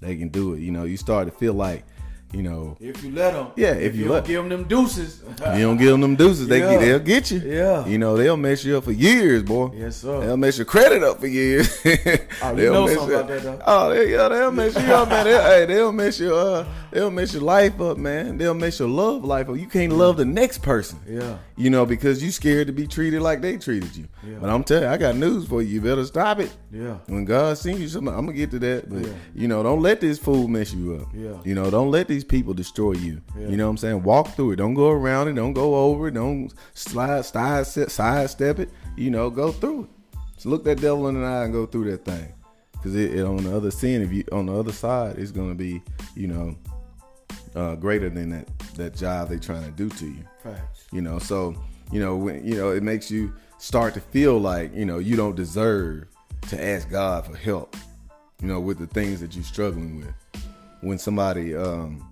[0.00, 0.60] They can do it.
[0.60, 1.84] You know, you start to feel like,
[2.30, 3.48] you know, If you let them.
[3.56, 5.22] Yeah, if you don't let- give them them deuces.
[5.54, 6.76] you don't give them them deuces, they Yeah.
[6.78, 7.38] they'll get you.
[7.38, 7.86] Yeah.
[7.86, 9.70] You know, they'll mess you up for years, boy.
[9.74, 10.20] Yes, sir.
[10.20, 11.74] They'll mess your credit up for years.
[12.42, 13.62] Oh, you know something about that, though.
[13.66, 15.24] Oh, they, yeah, they'll mess you up, man.
[15.24, 18.38] They'll, hey, they'll mess you uh, they'll mess your life up, man.
[18.38, 19.56] They'll mess your love life up.
[19.56, 20.98] You can't love the next person.
[21.08, 21.38] Yeah.
[21.56, 24.06] You know, because you scared to be treated like they treated you.
[24.26, 24.36] Yeah.
[24.40, 25.68] But I'm telling you, I got news for you.
[25.68, 26.54] You better stop it.
[26.70, 26.98] Yeah.
[27.06, 28.88] When God sends you something, I'm gonna get to that.
[28.88, 29.12] But Yeah.
[29.34, 31.08] you know, don't let this fool mess you up.
[31.14, 31.36] Yeah.
[31.44, 33.20] You know, don't let these people destroy you.
[33.38, 33.48] Yeah.
[33.48, 34.02] You know what I'm saying?
[34.02, 34.56] Walk through it.
[34.56, 35.32] Don't go around it.
[35.34, 36.14] Don't go over it.
[36.14, 38.70] Don't slide, side, sidestep it.
[38.96, 39.88] You know, go through it.
[40.34, 42.28] Just look that devil in the eye and go through that thing.
[42.72, 45.54] Because it, it- on the other sin, if you on the other side, it's gonna
[45.54, 45.80] be,
[46.16, 46.56] you know,
[47.54, 50.86] uh, greater than that that job they're trying to do to you Facts.
[50.92, 51.54] you know so
[51.90, 55.16] you know when you know it makes you start to feel like you know you
[55.16, 56.06] don't deserve
[56.48, 57.76] to ask god for help
[58.40, 60.14] you know with the things that you're struggling with
[60.80, 62.08] when somebody um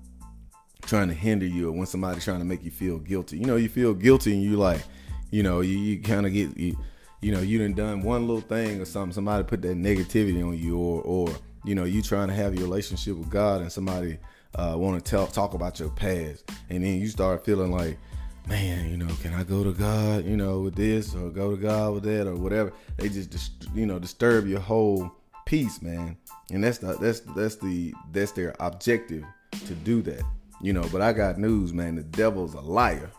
[0.82, 3.56] trying to hinder you or when somebody's trying to make you feel guilty you know
[3.56, 4.82] you feel guilty and you like
[5.30, 6.76] you know you, you kind of get you,
[7.20, 10.56] you know you done done one little thing or something somebody put that negativity on
[10.56, 11.28] you or or
[11.64, 14.18] you know you trying to have your relationship with god and somebody
[14.54, 16.50] uh, want to tell talk about your past.
[16.68, 17.98] And then you start feeling like
[18.46, 21.60] man you know can i go to god you know with this or go to
[21.60, 22.72] god with that or whatever?
[22.96, 25.10] They just you know disturb your whole
[25.46, 26.16] peace man.
[26.52, 29.24] And that's the that's that's the that's their objective
[29.66, 30.22] to do that
[30.60, 30.86] you know.
[30.92, 31.96] But i got news man.
[31.96, 33.10] The devil's a liar.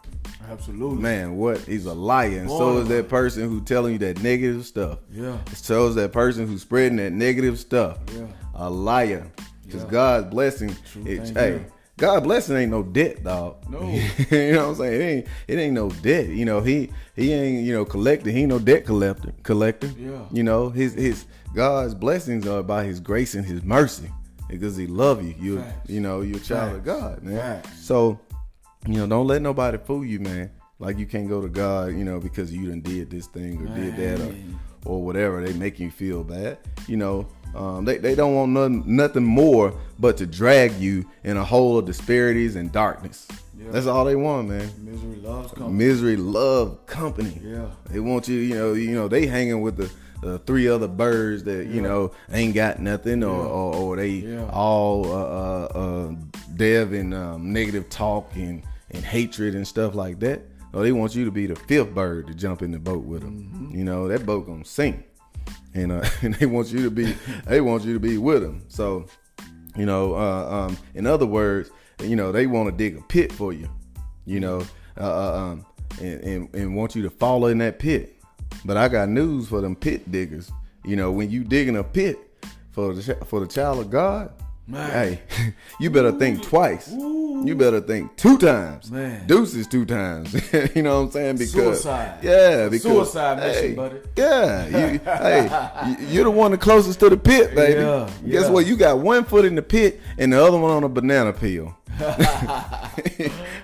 [0.49, 1.01] Absolutely.
[1.01, 1.59] man what?
[1.59, 2.39] He's a liar.
[2.39, 4.99] And so is that person who telling you that negative stuff.
[5.11, 5.37] Yeah.
[5.53, 7.99] so is that person who's spreading that negative stuff.
[8.13, 8.27] Yeah.
[8.55, 9.31] a liar
[9.71, 9.91] because Yeah.
[9.91, 11.65] god's blessing it, hey.
[11.97, 13.57] God blessing ain't no debt, dog.
[13.69, 13.81] No.
[14.31, 15.01] you know what I'm saying?
[15.01, 16.29] It ain't it ain't no debt.
[16.29, 18.31] You know, he he ain't, you know, collector.
[18.31, 19.87] He ain't no debt collector collector.
[19.99, 20.21] Yeah.
[20.31, 24.09] You know, his his God's blessings are by his grace and his mercy.
[24.49, 25.35] Because he love you.
[25.39, 25.89] You Facts.
[25.89, 27.37] you know, you're a child of God, man.
[27.61, 27.85] Facts.
[27.85, 28.19] So,
[28.87, 30.49] you know, don't let nobody fool you, man.
[30.79, 33.75] Like you can't go to God, you know, because you done did this thing or
[33.75, 34.33] did that or
[34.85, 35.45] or whatever.
[35.45, 36.57] They make you feel bad.
[36.87, 41.37] You know, um, they, they don't want nothing, nothing more but to drag you in
[41.37, 43.27] a hole of disparities and darkness.
[43.57, 43.71] Yeah.
[43.71, 44.71] That's all they want, man.
[44.79, 45.73] Misery loves company.
[45.77, 47.39] Misery love company.
[47.43, 47.67] Yeah.
[47.89, 51.43] They want you, you know, you know, they hanging with the, the three other birds
[51.43, 53.49] that, you know, ain't got nothing or, Yeah.
[53.49, 54.49] or, or they Yeah.
[54.51, 56.15] all uh, uh, uh,
[56.55, 60.41] dev in um, negative talk and, and hatred and stuff like that.
[60.73, 63.21] No, they want you to be the fifth bird to jump in the boat with
[63.21, 63.51] them.
[63.53, 63.77] Mm-hmm.
[63.77, 65.05] You know, that boat gonna sink.
[65.73, 68.63] And, uh, and they want you to be, they want you to be with them.
[68.67, 69.05] So,
[69.75, 73.31] you know, uh, um, in other words, you know, they want to dig a pit
[73.31, 73.69] for you,
[74.25, 74.65] you know,
[74.97, 75.65] uh, uh, um,
[75.99, 78.17] and, and, and want you to fall in that pit.
[78.65, 80.51] But I got news for them pit diggers.
[80.83, 82.17] You know, when you digging a pit
[82.71, 84.31] for the for the child of God,
[84.67, 84.91] Man.
[84.91, 86.89] hey, you better think twice.
[86.91, 88.89] You better think two times.
[88.91, 89.25] Man.
[89.27, 90.33] Deuces two times.
[90.75, 91.37] you know what I'm saying?
[91.37, 92.19] Because Suicide.
[92.23, 93.97] yeah, because Suicide mission, hey, buddy.
[94.15, 97.81] Yeah, you, hey, you- you're the one the closest to the pit, baby.
[97.81, 98.65] Yeah, Guess what?
[98.67, 101.75] You got one foot in the pit and the other one on a banana peel.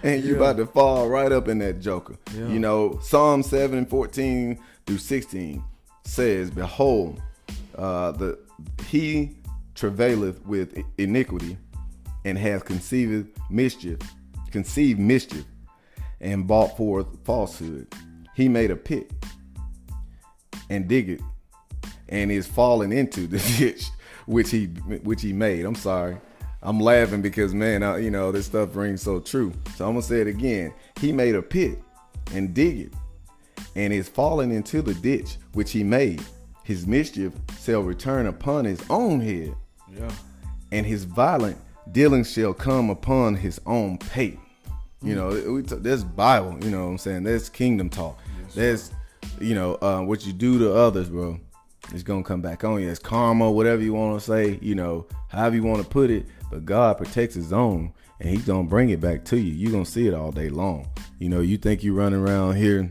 [0.04, 0.36] and you Yeah.
[0.38, 2.18] about to fall right up in that joker.
[2.36, 2.48] Yeah.
[2.48, 5.64] You know, Psalm 7 14 through 16
[6.04, 7.22] says, Behold,
[7.78, 8.40] uh, the
[8.88, 9.36] he
[9.78, 11.58] travaileth with iniquity
[12.26, 14.00] and hath conceived mischief,
[14.52, 15.46] conceived mischief,
[16.20, 17.88] and brought forth falsehood.
[18.36, 19.12] He made a pit
[20.70, 21.22] and dig it,
[22.10, 23.90] and is falling into the ditch
[24.26, 25.66] which he which he made.
[25.66, 26.18] I'm sorry.
[26.64, 29.54] I'm laughing because man, I, you know this stuff rings so true.
[29.76, 30.74] So I'm gonna say it again.
[31.00, 31.80] He made a pit
[32.34, 32.94] and dig it,
[33.76, 36.22] and is falling into the ditch which he made.
[36.64, 39.56] His mischief shall return upon his own head,
[39.98, 40.12] Yeah.
[40.72, 41.58] and his violent
[41.92, 44.40] dealings shall come upon his own pate.
[45.02, 46.58] You know, we t- that's Bible.
[46.64, 47.24] You know what I'm saying?
[47.24, 48.20] That's kingdom talk.
[48.56, 48.92] that's
[49.40, 51.40] you know uh, what you do to others, bro.
[51.94, 52.90] It's gonna come back on you.
[52.90, 54.60] It's karma, whatever you want to say.
[54.62, 56.26] You know, however you want to put it.
[56.50, 59.54] But God protects His own, and He's gonna bring it back to you.
[59.54, 60.90] You are gonna see it all day long.
[61.20, 62.90] You know, you think you running around here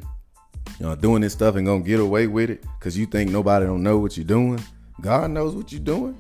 [0.79, 3.67] you know, doing this stuff and gonna get away with it because you think nobody
[3.67, 4.63] don't know what you're doing.
[5.01, 6.19] God knows what you're doing.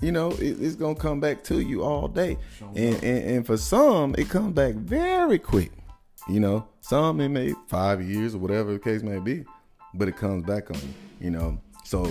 [0.00, 3.56] You know, it, it's gonna come back to you all day, and, and and for
[3.56, 5.72] some, it comes back very quick.
[6.28, 9.44] You know, some it may five years or whatever the case may be,
[9.94, 10.94] but it comes back on you.
[11.20, 12.04] You know, so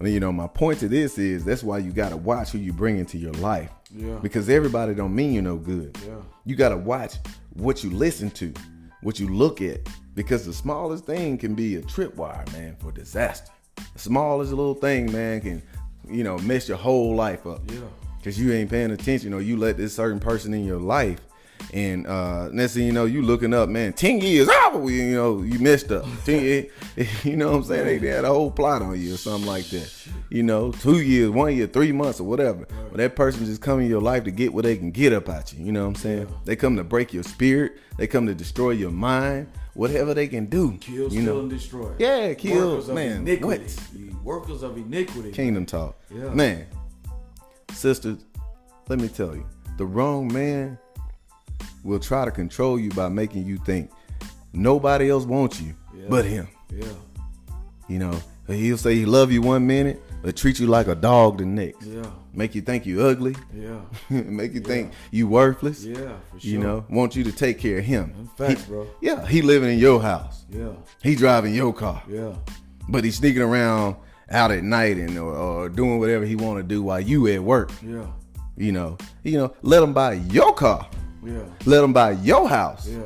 [0.00, 2.58] I mean, you know, my point to this is that's why you gotta watch who
[2.58, 3.70] you bring into your life.
[3.94, 4.18] Yeah.
[4.22, 5.96] Because everybody don't mean you no good.
[6.06, 6.16] Yeah.
[6.44, 7.16] You gotta watch
[7.54, 8.52] what you listen to,
[9.02, 9.80] what you look at,
[10.14, 13.52] because the smallest thing can be a tripwire, man, for disaster.
[13.76, 15.62] The smallest little thing, man, can
[16.08, 17.60] you know mess your whole life up.
[17.70, 17.80] Yeah.
[18.22, 21.20] Cause you ain't paying attention, or you let this certain person in your life,
[21.72, 25.42] and uh next thing you know, you looking up, man, ten years, oh, you know,
[25.42, 26.04] you messed up.
[26.24, 26.66] Ten,
[27.22, 27.86] you know what I'm saying?
[27.86, 29.92] They, they had a whole plot on you or something like that.
[30.28, 32.66] You know, two years, one year, three months, or whatever.
[32.90, 35.28] But that person just come in your life to get what they can get up
[35.28, 35.64] at you.
[35.64, 36.28] You know what I'm saying?
[36.44, 37.78] They come to break your spirit.
[37.96, 39.48] They come to destroy your mind.
[39.76, 40.76] Whatever they can do.
[40.78, 41.92] Kill, you steal, know, and destroy.
[41.98, 43.64] Yeah, kill, Workers man, iniquity.
[44.14, 44.24] what?
[44.24, 45.30] Workers of iniquity.
[45.32, 45.96] Kingdom talk.
[46.10, 46.30] Yeah.
[46.30, 46.66] Man,
[47.72, 48.18] sisters,
[48.88, 50.78] let me tell you, the wrong man
[51.84, 53.90] will try to control you by making you think
[54.52, 56.06] nobody else wants you Yeah.
[56.08, 56.48] but him.
[56.70, 56.86] Yeah.
[57.88, 61.38] You know, he'll say he love you one minute, but treat you like a dog
[61.38, 61.86] the next.
[61.86, 62.02] Yeah.
[62.36, 63.80] Make you think you ugly, Yeah.
[64.10, 65.82] make you think you worthless.
[65.82, 65.94] Yeah.
[66.30, 66.50] For sure.
[66.50, 68.12] You know, want you to take care of him.
[68.14, 68.86] Them facts, He- bro.
[69.00, 70.44] Yeah, he living in your house.
[70.50, 70.72] Yeah.
[71.02, 72.02] He driving your car.
[72.08, 72.34] Yeah.
[72.90, 73.96] But he's sneaking around
[74.30, 77.42] out at night and or, or doing whatever he want to do while you at
[77.42, 77.70] work.
[77.82, 78.06] Yeah.
[78.58, 80.86] You know, you know, let him buy your car.
[81.24, 81.42] Yeah.
[81.64, 82.86] Let him buy your house.
[82.86, 83.00] Yeah.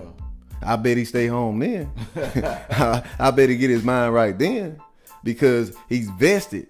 [0.62, 1.90] I bet he stay home then.
[2.16, 4.80] I, I bet he get his mind right then
[5.22, 6.66] because he's vested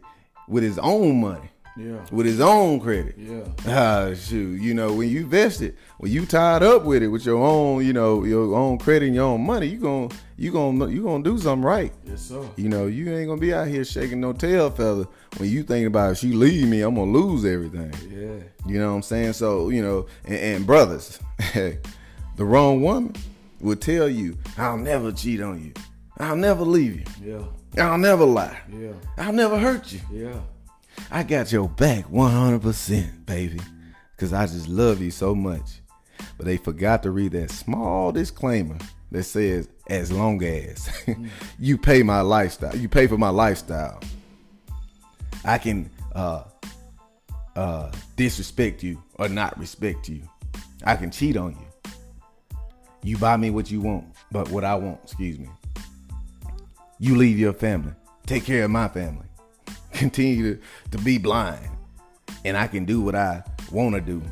[0.46, 2.04] with his own money, Yeah.
[2.10, 3.14] with his own credit.
[3.16, 3.40] Yeah.
[3.66, 7.38] Ah, shoot, you know, when you vested, when you tied up with it with your
[7.42, 11.02] own, you know, your own credit and your own money, you gon' you gon' you
[11.02, 11.92] gonna do something right.
[12.04, 12.42] Yes, sir.
[12.56, 15.06] You know, you ain't gonna be out here shaking no tail feather
[15.36, 17.92] when you thinking about if she leave me, I'm gonna lose everything.
[18.10, 18.42] Yeah.
[18.66, 19.34] You know what I'm saying?
[19.34, 21.18] So, you know, and, and brothers,
[21.54, 23.14] the wrong woman
[23.60, 25.72] will tell you, I'll never cheat on you.
[26.18, 27.04] I'll never leave you.
[27.76, 27.84] Yeah.
[27.84, 28.58] I'll never lie.
[28.72, 28.92] Yeah.
[29.16, 30.00] I'll never hurt you.
[30.12, 30.40] Yeah.
[31.10, 33.60] I got your back 100%, baby,
[34.16, 35.80] because I just love you so much.
[36.36, 38.78] But they forgot to read that small disclaimer
[39.10, 40.88] that says, as long as
[41.58, 44.00] you pay my lifestyle, you pay for my lifestyle,
[45.44, 46.44] I can uh,
[47.56, 50.22] uh, disrespect you or not respect you.
[50.84, 51.92] I can cheat on you.
[53.02, 55.48] You buy me what you want, but what I want, excuse me.
[56.98, 57.92] You leave your family.
[58.26, 59.26] Take care of my family.
[59.92, 61.68] Continue to, to be blind.
[62.44, 64.22] And I can do what I want to do.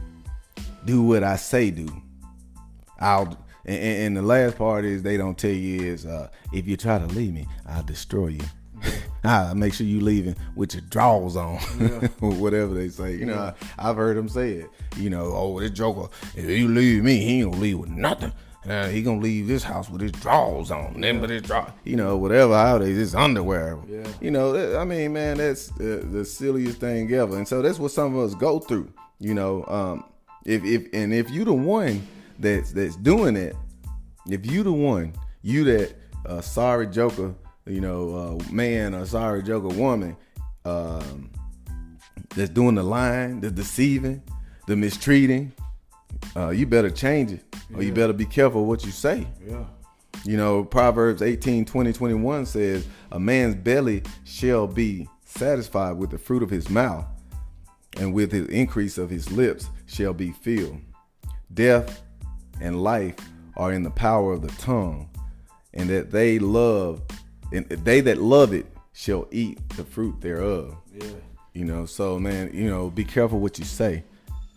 [0.85, 1.89] Do what I say do.
[3.01, 6.77] I'll and, and the last part is they don't tell you is uh, if you
[6.77, 8.45] try to leave me, I'll destroy you.
[9.25, 11.59] I'll make sure you leaving with your drawers on,
[12.21, 13.17] or whatever they say.
[13.17, 14.71] You know, I, I've heard them say it.
[14.97, 18.33] You know, oh, this joker, if you leave me, he ain't gonna leave with nothing.
[18.69, 21.97] Uh, he gonna leave this house with his drawers on, then with his draw, you
[21.97, 22.53] know, whatever.
[22.53, 23.79] Nowadays, his underwear.
[23.89, 24.07] Yeah.
[24.21, 27.37] You know, I mean, man, that's uh, the silliest thing ever.
[27.37, 28.93] And so that's what some of us go through.
[29.21, 30.05] You know, um,
[30.45, 32.07] if if and if you the one
[32.39, 33.57] that's that's doing it,
[34.29, 35.95] if you the one, you that
[36.27, 37.35] uh, sorry joker,
[37.67, 40.17] you know, uh, man or sorry joker woman,
[40.65, 41.31] um,
[42.35, 44.23] that's doing the lying, the deceiving,
[44.67, 45.53] the mistreating,
[46.37, 47.45] uh, you better change it,
[47.75, 49.27] or you better be careful what you say.
[49.47, 49.65] Yeah.
[50.25, 56.19] You know, Proverbs 18, 20, 21 says, A man's belly shall be satisfied with the
[56.19, 57.07] fruit of his mouth,
[57.99, 60.81] and with his increase of his lips shall be filled.
[61.53, 62.03] Death
[62.61, 63.15] and life
[63.57, 65.09] are in the power of the tongue,
[65.75, 67.03] and that they love,
[67.53, 70.77] and they that love it shall eat the fruit thereof.
[70.95, 71.07] Yeah.
[71.55, 74.05] You know, so man, you know, be careful what you say,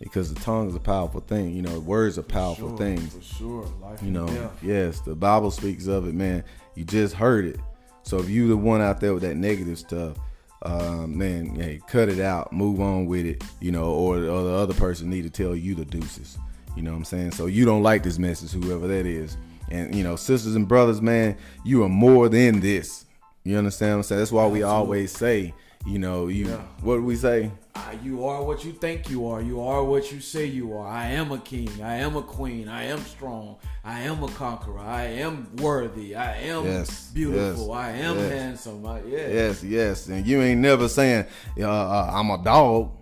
[0.02, 1.54] because the tongue is a powerful thing.
[1.54, 3.14] You know, words are powerful Sure, things.
[3.14, 3.66] For sure.
[3.80, 6.44] Life You know, yes, the Bible speaks of it, man.
[6.74, 7.58] You just heard it.
[8.02, 10.16] So if you the one out there with that negative stuff,
[10.62, 14.52] um, man, hey, cut it out, move on with it, you know, or, or the
[14.54, 16.38] other person need to tell you the deuces.
[16.76, 17.32] You know what I'm saying?
[17.32, 19.36] So you don't like this message, whoever that is.
[19.70, 23.06] And you know, sisters and brothers, man, you are more than this.
[23.44, 24.18] You understand what I'm saying?
[24.20, 24.64] That's why we Absolutely.
[24.64, 26.60] always say, you know, you Yeah.
[26.82, 27.50] what do we say?
[27.74, 29.40] Ah, you are what you think you are.
[29.40, 30.86] You are what you say you are.
[30.86, 31.70] I am a king.
[31.82, 32.68] I am a queen.
[32.68, 33.56] I am strong.
[33.82, 34.78] I am a conqueror.
[34.78, 36.14] I am worthy.
[36.14, 37.68] I am Yes, beautiful.
[37.68, 38.32] yes, I am yes.
[38.32, 38.86] handsome.
[38.86, 39.28] I, yeah.
[39.28, 40.06] Yes, yes.
[40.08, 41.24] And you ain't never saying,
[41.58, 42.98] uh, uh, I'm a dog.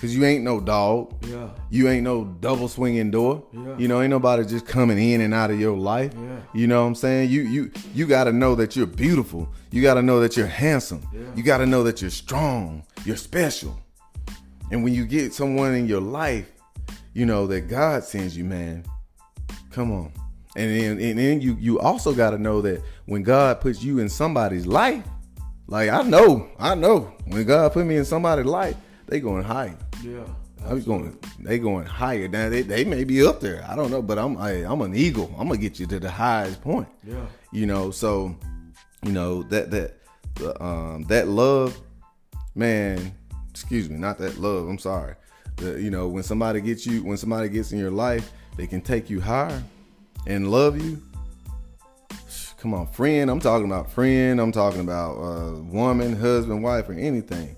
[0.00, 1.24] Cause you ain't no dog.
[1.24, 1.50] Yeah.
[1.70, 3.44] You ain't no double swinging door.
[3.52, 3.78] Yeah.
[3.78, 6.12] You know, ain't nobody just coming in and out of your life.
[6.16, 6.40] Yeah.
[6.52, 7.30] You know what I'm saying?
[7.30, 9.48] You you you got to know that you're beautiful.
[9.70, 11.00] You got to know that you're handsome.
[11.14, 11.20] Yeah.
[11.36, 12.82] You got to know that you're strong.
[13.04, 13.78] You're special.
[14.70, 16.50] And when you get someone in your life,
[17.12, 18.84] you know that God sends you, man.
[19.70, 20.12] Come on.
[20.56, 23.98] And then and then you you also got to know that when God puts you
[23.98, 25.04] in somebody's life,
[25.66, 29.76] like I know, I know when God put me in somebody's life, they going higher.
[30.02, 30.24] Yeah.
[30.66, 31.18] I was going.
[31.40, 32.26] They going higher.
[32.26, 33.64] Now they, they may be up there.
[33.68, 35.34] I don't know, but I'm I, I'm an eagle.
[35.38, 36.88] I'm gonna get you to the highest point.
[37.06, 37.26] Yeah.
[37.52, 38.34] You know, so
[39.02, 39.96] you know that that
[40.36, 41.78] the, um that love,
[42.54, 43.14] man.
[43.54, 44.68] Excuse me, not that love.
[44.68, 45.14] I'm sorry.
[45.56, 48.80] The, you know, when somebody gets you, when somebody gets in your life, they can
[48.80, 49.62] take you higher
[50.26, 51.00] and love you.
[52.58, 53.30] Come on, friend.
[53.30, 54.40] I'm talking about friend.
[54.40, 57.54] I'm talking about uh, woman, husband, wife, or anything.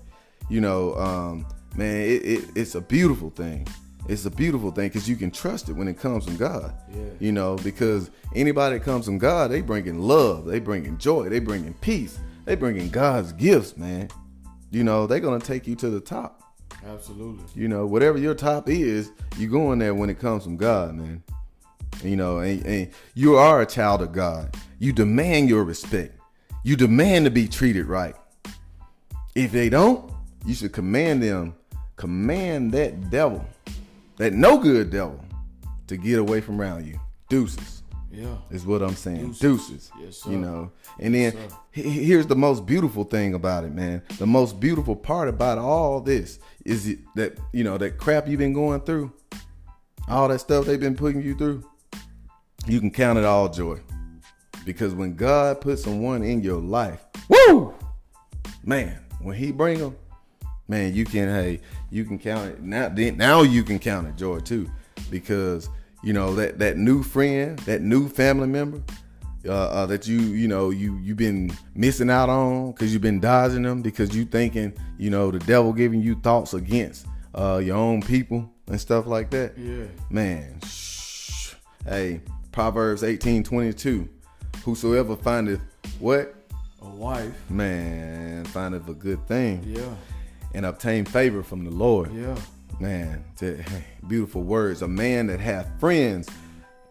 [0.49, 3.67] You know, um, man, it, it, it's a beautiful thing.
[4.07, 6.75] It's a beautiful thing because you can trust it when it comes from God.
[6.93, 7.05] Yeah.
[7.19, 11.39] You know, because anybody that comes from God, they bringing love, they bringing joy, they
[11.39, 14.09] bringing peace, they bringing God's gifts, man.
[14.71, 16.43] You know, they're gonna take you to the top.
[16.85, 17.45] Absolutely.
[17.55, 21.23] You know, whatever your top is, you're going there when it comes from God, man.
[22.03, 24.55] You know, and, and you are a child of God.
[24.79, 26.19] You demand your respect.
[26.63, 28.15] You demand to be treated right.
[29.35, 30.11] If they don't,
[30.45, 31.55] you should command them,
[31.95, 33.45] command that devil,
[34.17, 35.23] that no good devil,
[35.87, 36.99] to get away from around you.
[37.29, 37.83] Deuces
[38.17, 38.35] Yeah.
[38.49, 39.33] is what I'm saying.
[39.33, 39.39] Deuces.
[39.39, 39.91] Deuces.
[40.01, 40.31] Yes, sir.
[40.31, 41.57] You know, and then Yes, sir.
[41.71, 44.01] he- he- here's the most beautiful thing about it, man.
[44.17, 48.39] The most beautiful part about all this is it, that you know that crap you've
[48.39, 49.11] been going through,
[50.07, 51.63] all that stuff they've been putting you through.
[52.65, 53.79] You can count it all joy,
[54.65, 57.73] because when God puts someone in your life, woo,
[58.65, 59.95] man, when He bring them,
[60.67, 62.89] man, you can hey, you can count it now.
[62.89, 64.69] Then now you can count it joy too,
[65.11, 65.69] because
[66.07, 68.81] you know that that new friend, that new family member,
[69.45, 73.19] uh, uh, that you you know you you've been missing out on because you've been
[73.19, 77.75] dodging them because you thinking you know the devil giving you thoughts against uh, your
[77.75, 79.57] own people and stuff like that.
[79.57, 79.85] Yeah.
[80.09, 81.53] Man, shh.
[81.85, 82.21] hey,
[82.53, 84.07] Proverbs eighteen twenty two,
[84.63, 85.59] whosoever findeth
[85.99, 86.33] what
[86.81, 87.33] A wife.
[87.49, 89.93] man findeth a good thing Yeah.
[90.53, 92.13] and obtain favor from the Lord.
[92.13, 92.37] Yeah.
[92.79, 93.63] Man, to,
[94.07, 94.81] beautiful words.
[94.81, 96.29] A man that hath friends.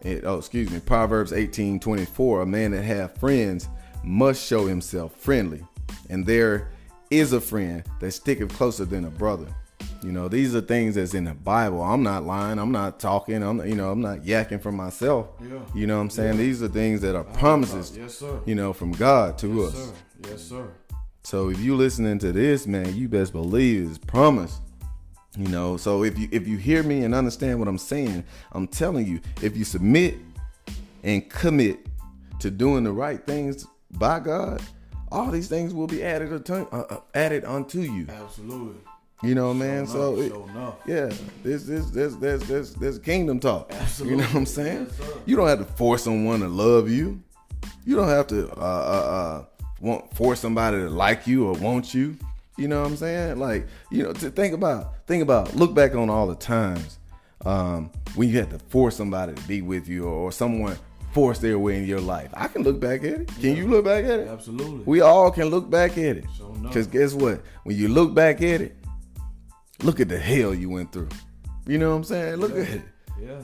[0.03, 0.81] It, oh, excuse me.
[0.81, 2.42] Proverbs eighteen twenty four.
[2.42, 3.68] A man that hath friends
[4.05, 5.64] must show himself friendly,
[6.11, 6.70] and there
[7.11, 9.46] is a friend that sticketh closer than a brother.
[10.03, 11.83] You know, these are things that's in the Bible.
[11.83, 12.59] I'm not lying.
[12.59, 13.42] I'm not talking.
[13.42, 15.29] I'm, you know, I'm not yakking for myself.
[15.40, 15.59] Yeah.
[15.75, 16.37] You know what I'm saying?
[16.37, 17.96] These are things that are promises.
[17.96, 18.40] Yes, sir.
[18.44, 19.75] You know, from God to Yes, us.
[19.75, 19.92] sir.
[20.31, 20.68] Yes, sir.
[21.22, 24.61] So if you listening to this, man, you best believe it's promise.
[25.37, 28.66] You know, so if you if you hear me and understand what I'm saying, I'm
[28.66, 30.16] telling you, if you submit
[31.03, 31.87] and commit
[32.40, 34.62] to doing the right things by God,
[35.12, 38.07] all these things will be added unto, uh, uh, added unto you.
[38.09, 38.81] Absolutely.
[39.22, 39.87] You know, man.
[39.87, 40.75] So enough, it- sure enough.
[40.87, 41.11] yeah,
[41.42, 43.70] this this this this this this kingdom talk.
[43.72, 44.16] Absolutely.
[44.16, 44.87] You know what I'm saying?
[44.99, 47.22] Yes, you don't have to force someone to love you.
[47.85, 49.44] You don't have to uh, uh, uh,
[49.81, 52.16] want force somebody to like you or want you.
[52.59, 53.38] You know what I'm saying?
[53.38, 56.99] Like you know, to think about think about look back on all the times
[57.45, 60.77] um, when you had to force somebody to be with you or, or someone
[61.12, 62.31] forced their way in your life.
[62.35, 63.29] I can look back at it.
[63.40, 64.29] Can you look back at it?
[64.29, 64.83] Absolutely.
[64.85, 66.25] We all can look back at it.
[66.62, 67.40] Because guess what?
[67.64, 68.77] When you look back at it,
[69.83, 71.09] look at the hell you went through.
[71.66, 72.37] You know what I'm saying?
[72.37, 72.83] Look at it.
[73.21, 73.42] yeah.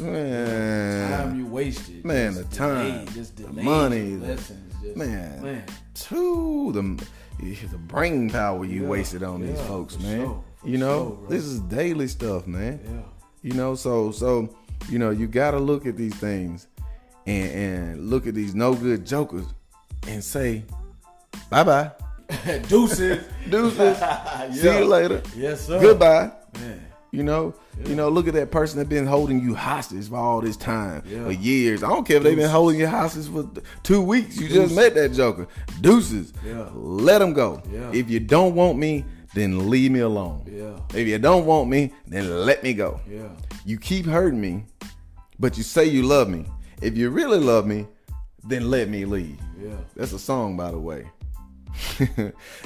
[0.00, 1.10] Man.
[1.10, 2.04] The Time you wasted.
[2.04, 5.42] Man, Just the time, delayed, just the money, lessons, just- man.
[5.42, 5.64] Man.
[5.94, 7.06] Too the
[7.40, 10.26] the brain power you Yeah, wasted on these folks, man.
[10.26, 12.80] sure, you know, sure, this is daily stuff, man.
[12.84, 13.00] Yeah.
[13.42, 14.48] You know, so so
[14.88, 16.66] you know, you gotta look at these things
[17.26, 19.46] and and look at these no good jokers
[20.08, 20.64] and say,
[21.50, 21.90] bye bye.
[22.68, 23.24] Deuces.
[23.50, 23.98] Deuces.
[24.60, 25.22] See you later.
[25.36, 25.80] Yes, sir.
[25.80, 26.30] Goodbye.
[26.60, 26.80] Man.
[27.12, 27.54] You know,
[27.86, 31.02] you know, look at that person that been holding you hostage for all this time,
[31.06, 31.24] Yeah.
[31.24, 31.82] for years.
[31.82, 33.48] I don't care if they've been holding you hostage for
[33.82, 34.36] two weeks.
[34.38, 35.48] You just met that joker.
[35.80, 36.32] Deuces.
[36.46, 36.68] Yeah.
[36.74, 37.62] Let them go.
[37.72, 37.90] Yeah.
[37.92, 39.04] If you don't want me,
[39.34, 40.44] then leave me alone.
[40.46, 40.78] Yeah.
[40.98, 43.00] If you don't want me, then let me go.
[43.10, 43.28] Yeah.
[43.64, 44.66] You keep hurting me,
[45.40, 46.46] but you say you love me.
[46.80, 47.86] If you really love me,
[48.44, 49.36] then let me leave.
[49.60, 49.70] Yeah.
[49.96, 51.06] That's a song, by the way.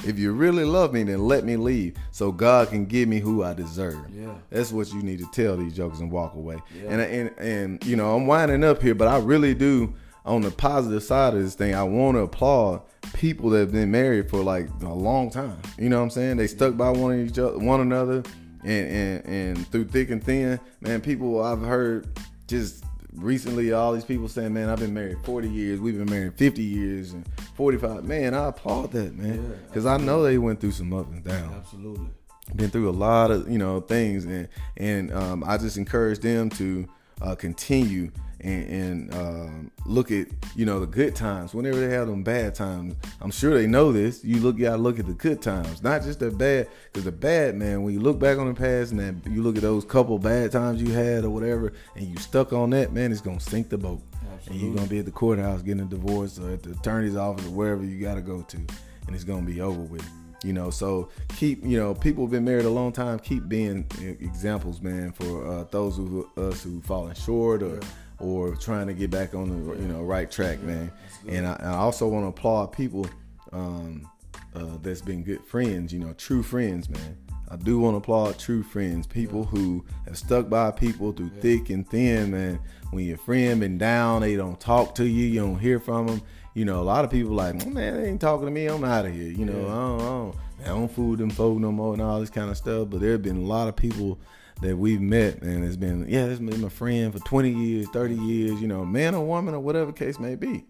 [0.03, 3.43] if you really love me, then let me leave so God can give me who
[3.43, 3.99] I deserve.
[4.11, 4.33] Yeah.
[4.49, 6.57] That's what you need to tell these jokers and walk away.
[6.75, 6.91] Yeah.
[6.91, 9.93] And, and and you know, I'm winding up here, but I really do
[10.25, 12.81] on the positive side of this thing, I want to applaud
[13.13, 15.59] people that have been married for like a long time.
[15.77, 16.37] You know what I'm saying?
[16.37, 18.23] They stuck by one of each other, one another,
[18.63, 21.01] and and and through thick and thin, man.
[21.01, 22.07] People I've heard
[22.47, 22.84] just
[23.17, 25.79] recently, all these people saying, "Man, I've been married 40 years.
[25.79, 29.97] We've been married 50 years and 45." Man, I applaud that, man, Yeah, because I
[29.97, 32.07] know they went through some ups and downs Absolutely.
[32.55, 34.47] been through a lot of you know things and
[34.77, 36.87] and um, I just encourage them to
[37.21, 38.11] uh, continue
[38.45, 42.53] and, and um, look at you know the good times whenever they have them bad
[42.53, 42.93] times.
[43.19, 44.23] I'm sure they know this.
[44.23, 46.69] You look, you gotta look at the good times, not just the bad.
[46.85, 49.55] Because the bad man, when you look back on the past and then you look
[49.55, 53.11] at those couple bad times you had or whatever, and you stuck on that, man,
[53.11, 54.01] it's gonna sink the boat.
[54.47, 57.47] And you're gonna be at the courthouse getting a divorce or at the attorney's office
[57.47, 60.07] or wherever you gotta go to, and it's gonna be over with.
[60.43, 63.17] You know, so keep you know people have been married a long time.
[63.17, 67.79] Keep being examples, man, for uh, those of us who fallen short or
[68.19, 70.91] or trying to get back on the you know right track, man.
[71.27, 73.07] And I, I also want to applaud people
[73.51, 74.09] um,
[74.53, 75.93] uh, that's been good friends.
[75.93, 77.17] You know, true friends, man.
[77.49, 81.69] I do want to applaud true friends, people who have stuck by people through thick
[81.69, 82.59] and thin, man.
[82.91, 86.21] When your friend been down, they don't talk to you, you don't hear from them.
[86.55, 88.65] You know, a lot of people like, man, they ain't talking to me.
[88.67, 89.29] I'm out of here.
[89.29, 92.19] You know, I don't, I don't, I don't fool them folk no more and all
[92.19, 92.89] this kind of stuff.
[92.89, 94.17] But there have been a lot of people
[94.61, 97.87] that we've met, and it's been, yeah, this has been my friend for 20 years,
[97.89, 98.61] 30 years.
[98.61, 100.63] You know, man or woman or whatever case may be.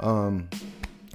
[0.00, 0.48] Um,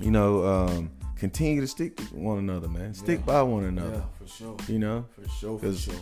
[0.02, 2.94] you know, um, continue to stick to one another, man.
[2.94, 4.04] Stick by one another.
[4.20, 4.58] Yeah, for sure.
[4.68, 5.60] You know, For sure.
[5.60, 5.94] For sure.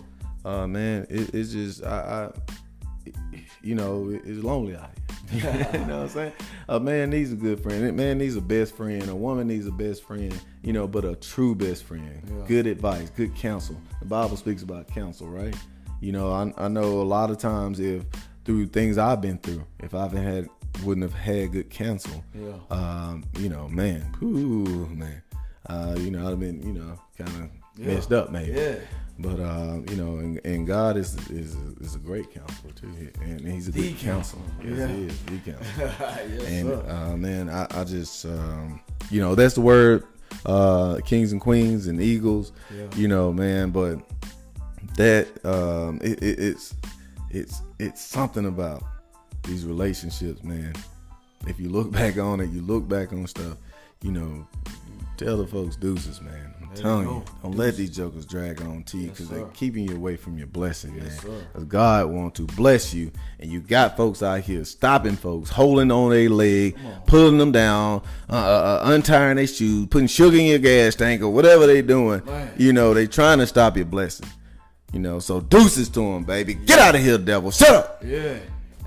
[0.43, 2.57] uh, man, it, it's just I, I,
[3.61, 4.89] you know, it's lonely out
[5.29, 5.69] here.
[5.73, 6.31] you know what I'm saying?
[6.69, 7.85] A man needs a good friend.
[7.85, 9.07] A man needs a best friend.
[9.09, 10.33] A woman needs a best friend.
[10.63, 12.21] You know, but a true best friend.
[12.25, 12.45] Yeah.
[12.47, 13.75] Good advice, good counsel.
[13.99, 15.55] The Bible speaks about counsel, right?
[16.01, 18.03] You know, I, I know a lot of times if
[18.45, 20.47] through things I've been through, if I've had
[20.83, 22.51] wouldn't have had good counsel, Yeah.
[22.69, 25.21] um, you know, man, ooh, man,
[25.67, 27.87] uh, you know, I'd have been, you know, kind of Yeah.
[27.95, 28.51] messed up, maybe.
[28.59, 28.75] Yeah.
[29.19, 32.91] But uh, you know, and, and God is is is a great counselor too,
[33.21, 34.43] and he's a The good counselor.
[34.63, 34.87] Yes, Yeah.
[34.87, 35.93] he is the counselor.
[36.29, 36.85] yes, and sir.
[36.89, 40.03] uh, man, I, I just um, you know that's the word,
[40.45, 42.51] uh, kings and queens and eagles.
[42.75, 42.85] Yeah.
[42.95, 43.99] You know, man, but
[44.97, 46.75] that um, it, it, it's
[47.31, 48.83] it's it's something about
[49.43, 50.73] these relationships, man.
[51.47, 53.57] If you look back on it, you look back on stuff.
[54.03, 54.47] You know,
[55.17, 56.53] tell the folks deuces, man.
[56.69, 59.35] I'm telling you, don't let these jokers drag on to you because sir.
[59.35, 61.17] they're keeping you away from your blessing, Yes, man.
[61.21, 61.47] sir.
[61.53, 65.91] 'Cause God want to bless you, and you got folks out here stopping folks, holding
[65.91, 70.45] on their leg, pulling them down, uh, uh, uh, untying their shoes, putting sugar in
[70.45, 72.21] your gas tank, or whatever they're doing.
[72.25, 72.51] Man.
[72.57, 74.27] You know, they trying to stop your blessing.
[74.93, 76.53] You know, so deuces to them, baby.
[76.53, 77.51] Get out of here, devil.
[77.51, 78.03] Shut up.
[78.05, 78.35] Yeah.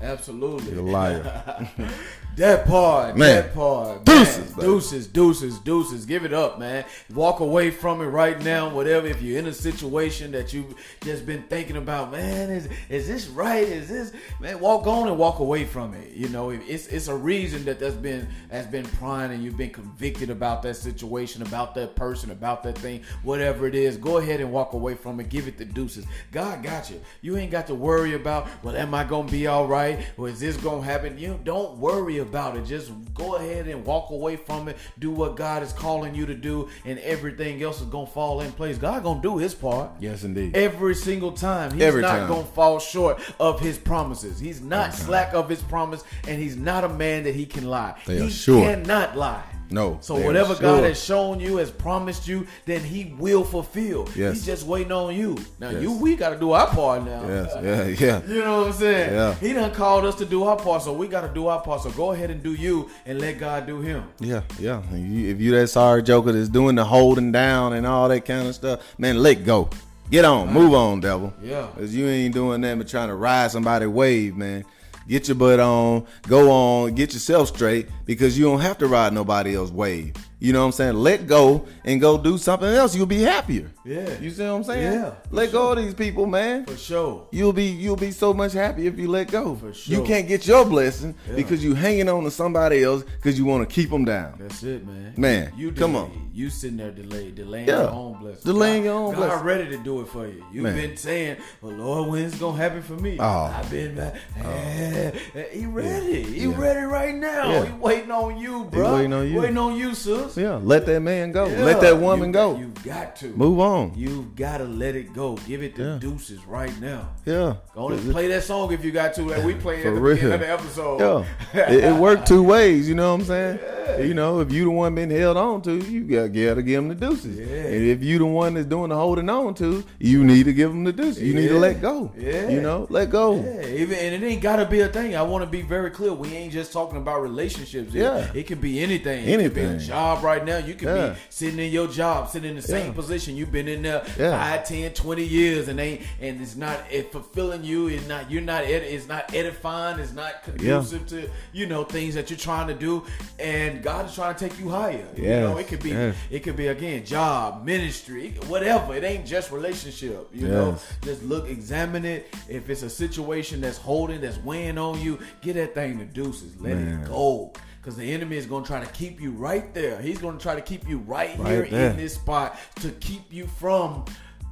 [0.01, 0.71] Absolutely.
[0.73, 1.69] You're a liar.
[2.37, 3.35] That part, Man.
[3.35, 4.65] that part, Deuces, man.
[4.65, 6.05] deuces, deuces, deuces.
[6.05, 6.85] Give it up, man.
[7.13, 8.69] Walk away from it right now.
[8.69, 9.05] Whatever.
[9.07, 13.27] If you're in a situation that you've just been thinking about, man, is is this
[13.27, 13.63] right?
[13.67, 14.59] Is this man?
[14.61, 16.13] Walk on and walk away from it.
[16.13, 19.69] You know, it's it's a reason that that's been has been prying and you've been
[19.71, 23.97] convicted about that situation, about that person, about that thing, whatever it is.
[23.97, 25.27] Go ahead and walk away from it.
[25.29, 26.05] Give it the deuces.
[26.31, 27.01] God got you.
[27.21, 28.47] You ain't got to worry about.
[28.63, 29.99] Well, am I gonna be all right?
[30.17, 31.17] Or is this gonna happen?
[31.17, 32.65] You don't worry about it.
[32.65, 34.77] Just go ahead and walk away from it.
[34.99, 38.51] Do what God is calling you to do, and everything else is gonna fall in
[38.53, 38.77] place.
[38.77, 39.91] God gonna do His part.
[39.99, 40.55] yes, indeed.
[40.55, 41.71] Every single time.
[41.73, 42.27] He's Every not time.
[42.27, 44.39] going to fall short of his promises.
[44.39, 47.65] He's not oh, slack of his promise, and he's not a man that he can
[47.67, 47.95] lie.
[48.05, 48.61] They he sure.
[48.63, 49.43] cannot lie.
[49.71, 54.07] No, So whatever God has shown you, has promised you, then he will fulfill.
[54.15, 54.33] Yes.
[54.35, 55.37] He's just waiting on you.
[55.59, 55.81] Now Yes.
[55.81, 57.23] you we gotta do our part now.
[57.27, 58.21] Yes, yeah, yeah.
[58.27, 59.13] You know what I'm saying?
[59.13, 59.33] Yeah.
[59.35, 61.81] He done called us to do our part, so we got to do our part.
[61.83, 64.03] So go ahead and do you, and let God do Him.
[64.19, 64.81] Yeah, yeah.
[64.91, 68.25] And you, if you that sorry joker that's doing the holding down and all that
[68.25, 69.69] kind of stuff, man, let go.
[70.09, 71.33] Get on, move on, devil.
[71.41, 71.67] Yeah.
[71.77, 74.65] Cause you ain't doing that but trying to ride somebody's wave, man.
[75.07, 79.13] Get your butt on, go on, get yourself straight because you don't have to ride
[79.13, 80.13] nobody else's wave.
[80.43, 80.95] You know what I'm saying?
[80.95, 82.95] Let go and go do something else.
[82.95, 83.69] You'll be happier.
[83.85, 84.17] Yeah.
[84.19, 84.93] You see what I'm saying?
[84.93, 86.65] Yeah, Let go of these people, man.
[86.65, 87.27] For sure.
[87.31, 89.53] You'll be you'll be so much happier if you let go.
[89.55, 89.97] For sure.
[89.99, 91.35] You can't get your blessing Yeah.
[91.35, 94.33] because you hanging on to somebody else because you want to keep them down.
[94.39, 95.13] That's it, man.
[95.15, 96.31] Man, you come on.
[96.33, 97.81] You sitting there delayed, delaying Yeah.
[97.83, 98.41] your own blessing.
[98.43, 99.19] Delaying God- your own blessing.
[99.37, 99.45] God blessing.
[99.67, 100.43] ready to do it for you.
[100.51, 100.75] You've Man.
[100.75, 103.53] been saying, "Well, Lord, when's gonna happen for me?" Oh.
[103.55, 105.11] I've been, eh,
[105.51, 106.23] he ready.
[106.23, 106.57] He Yeah.
[106.57, 107.61] ready right now.
[107.63, 108.95] He waiting on you, bro.
[108.95, 109.39] waiting on you.
[109.39, 110.30] Waiting on you, sis.
[110.37, 111.45] Yeah, let that man go.
[111.47, 111.63] Yeah.
[111.63, 112.57] Let that woman You- go.
[112.57, 113.93] You got to Move on.
[113.95, 115.37] You gotta let it go.
[115.47, 115.97] Give it the Yeah.
[115.99, 117.09] deuces right now.
[117.25, 117.55] Yeah.
[117.75, 119.23] Go and play that song if you got to.
[119.23, 120.15] Like we played at the real.
[120.15, 121.25] beginning of the episode.
[121.53, 122.87] Yeah, it, it worked two ways.
[122.89, 123.59] You know what I'm saying?
[123.61, 123.97] Yeah.
[124.01, 126.87] You know, if you the one been held on to, you got, gotta give them
[126.89, 127.37] the deuces.
[127.37, 127.45] Yeah.
[127.55, 130.69] And if you the one that's doing the holding on to, you need to give
[130.71, 131.21] them the deuces.
[131.21, 132.11] You need to let go.
[132.17, 132.49] Yeah.
[132.49, 133.35] You know, let go.
[133.35, 135.15] Yeah, even and it ain't gotta be a thing.
[135.15, 136.13] I want to be very clear.
[136.13, 137.93] We ain't just talking about relationships.
[137.93, 138.31] It- Yeah.
[138.33, 139.27] it, can be anything.
[139.27, 139.79] It could be a Anything.
[140.21, 140.57] Job right now.
[140.57, 141.09] You could Yeah.
[141.09, 142.93] be sitting in your job, sitting in the same Yeah.
[142.93, 143.35] position.
[143.35, 144.31] You've been in there Yeah.
[144.37, 147.87] five, ten, twenty years, and ain't and it's not it fulfilling you.
[147.87, 149.99] It's not you're not it's not edifying.
[149.99, 153.03] It's not conducive to you know things that you're trying to do.
[153.39, 155.05] And God is trying to take you higher.
[155.15, 158.95] You know, it could be it could be again job, ministry, whatever.
[158.95, 160.29] It ain't just relationship.
[160.33, 162.33] You know, just look, examine it.
[162.47, 166.53] If it's a situation that's holding, that's weighing on you, get that thing to deuces.
[166.59, 167.01] Let Man.
[167.03, 167.51] it go.
[167.81, 169.99] Because the enemy is going to try to keep you right there.
[169.99, 171.89] He's going to try to keep you right, Right here there.
[171.89, 174.05] in this spot to keep you from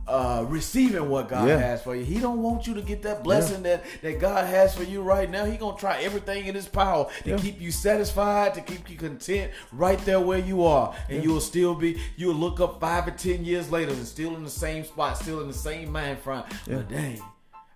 [0.08, 1.60] uh, receiving what God Yeah.
[1.60, 2.04] has for you.
[2.04, 5.30] He don't want you to get that blessing that, that God has for you right
[5.30, 5.46] now.
[5.46, 7.38] He going to try everything in his power to Yeah.
[7.38, 10.96] keep you satisfied, to keep you content right there where you are.
[11.10, 14.44] And you'll still be, you'll look up five or ten years later and still in
[14.44, 16.42] the same spot, still in the same mind frame.
[16.68, 17.22] But dang,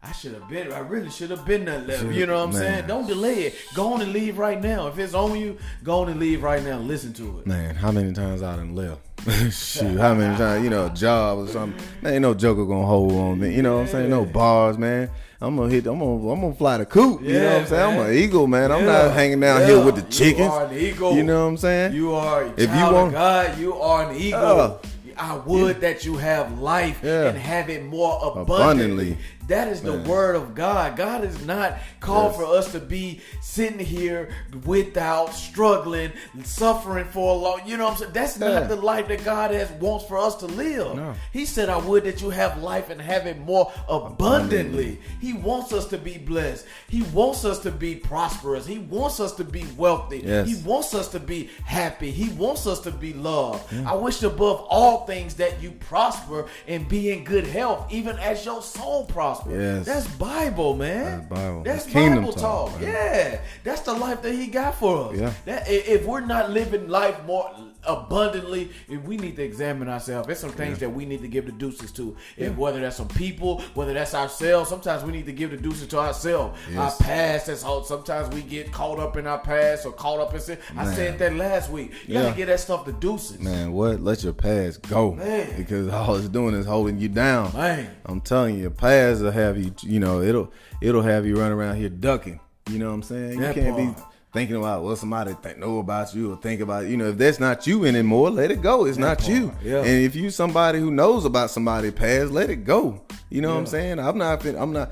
[0.06, 2.12] I should have been, I really should have been that level.
[2.12, 2.62] You know what I'm Man.
[2.62, 2.88] saying?
[2.88, 3.56] Don't delay it.
[3.74, 4.88] Go on and leave right now.
[4.88, 6.80] If it's on you, go on and leave right now.
[6.80, 7.48] Listen to it.
[7.48, 9.00] Man, how many times I done left?
[9.54, 11.82] Shoot, how many times, you know, a job or something.
[12.02, 13.56] Man, ain't no joker gonna hold on me.
[13.56, 14.10] You know what I'm saying?
[14.10, 15.10] No bars, man.
[15.40, 15.88] I'm gonna hit.
[15.88, 16.30] I'm gonna.
[16.32, 17.22] I'm gonna fly the coop.
[17.22, 18.00] You know what I'm saying?
[18.00, 18.72] I'm an eagle, man.
[18.74, 19.04] I'm Yeah.
[19.04, 19.68] not hanging down Yeah.
[19.68, 20.40] here with the chickens.
[20.40, 21.16] You are an eagle.
[21.16, 21.94] You know what I'm saying?
[21.96, 23.58] You are If you want- God.
[23.58, 24.80] You are an eagle.
[25.06, 25.14] Yeah.
[25.16, 28.64] I would that you have life and have it more abundantly.
[28.66, 29.18] Abundantly.
[29.48, 30.08] That is the Man.
[30.08, 30.96] word of God.
[30.96, 32.36] God is not called Yes.
[32.42, 34.30] for us to be sitting here
[34.66, 36.12] without, struggling,
[36.44, 37.62] suffering for a long.
[37.66, 38.12] You know what I'm saying?
[38.14, 38.60] That's Yeah.
[38.60, 40.96] not the life that God has wants for us to live.
[40.96, 41.14] No.
[41.32, 45.74] He said, "I would that you have life and have it more abundantly." He wants
[45.74, 46.66] us to be blessed.
[46.88, 48.66] He wants us to be prosperous.
[48.66, 50.24] He wants us to be wealthy.
[50.26, 50.48] Yes.
[50.48, 52.12] He wants us to be happy.
[52.12, 53.70] He wants us to be loved.
[53.72, 53.88] Mm.
[53.88, 58.46] I wish above all things that you prosper and be in good health, even as
[58.46, 59.33] your soul prospers.
[59.50, 59.86] Yes.
[59.86, 61.04] That's Bible, man.
[61.20, 61.64] That's Bible.
[61.64, 62.82] That's, That's Bible talk, talk.
[62.82, 65.18] Yeah, that's the life that He got for us.
[65.20, 65.34] Yeah.
[65.46, 67.50] That, if we're not living life more
[67.86, 70.28] abundantly, if we need to examine ourselves.
[70.28, 72.16] There's some things that we need to give the deuces to.
[72.38, 75.88] If whether that's some people, whether that's ourselves, sometimes we need to give the deuces
[75.88, 76.60] to ourselves.
[76.72, 76.78] Yes.
[76.78, 77.48] Our past.
[77.48, 80.58] That's how sometimes we get caught up in our past or caught up in sin.
[80.78, 81.92] I said that last week.
[82.08, 82.24] You Yeah.
[82.24, 83.40] gotta get that stuff to deuces.
[83.40, 84.00] Man, what?
[84.02, 85.14] Let your past go.
[85.14, 85.54] Man.
[85.58, 87.52] Because all it's doing is holding you down.
[87.54, 87.90] Man.
[88.06, 89.74] I'm telling you, your past will have you.
[89.82, 90.52] You know, it'll
[90.82, 92.40] it'll have you run around here ducking.
[92.70, 93.40] You know what I'm saying?
[93.40, 94.02] That you can't be
[94.32, 96.88] thinking about what somebody think know about you or think about.
[96.88, 98.86] You know, if that's not you anymore, let it go.
[98.86, 99.54] It's not you.
[99.64, 99.80] yeah.
[99.80, 103.02] And if you somebody who knows about somebody past, let it go.
[103.34, 103.98] You know what I'm saying?
[103.98, 104.46] I'm not.
[104.46, 104.92] I'm not.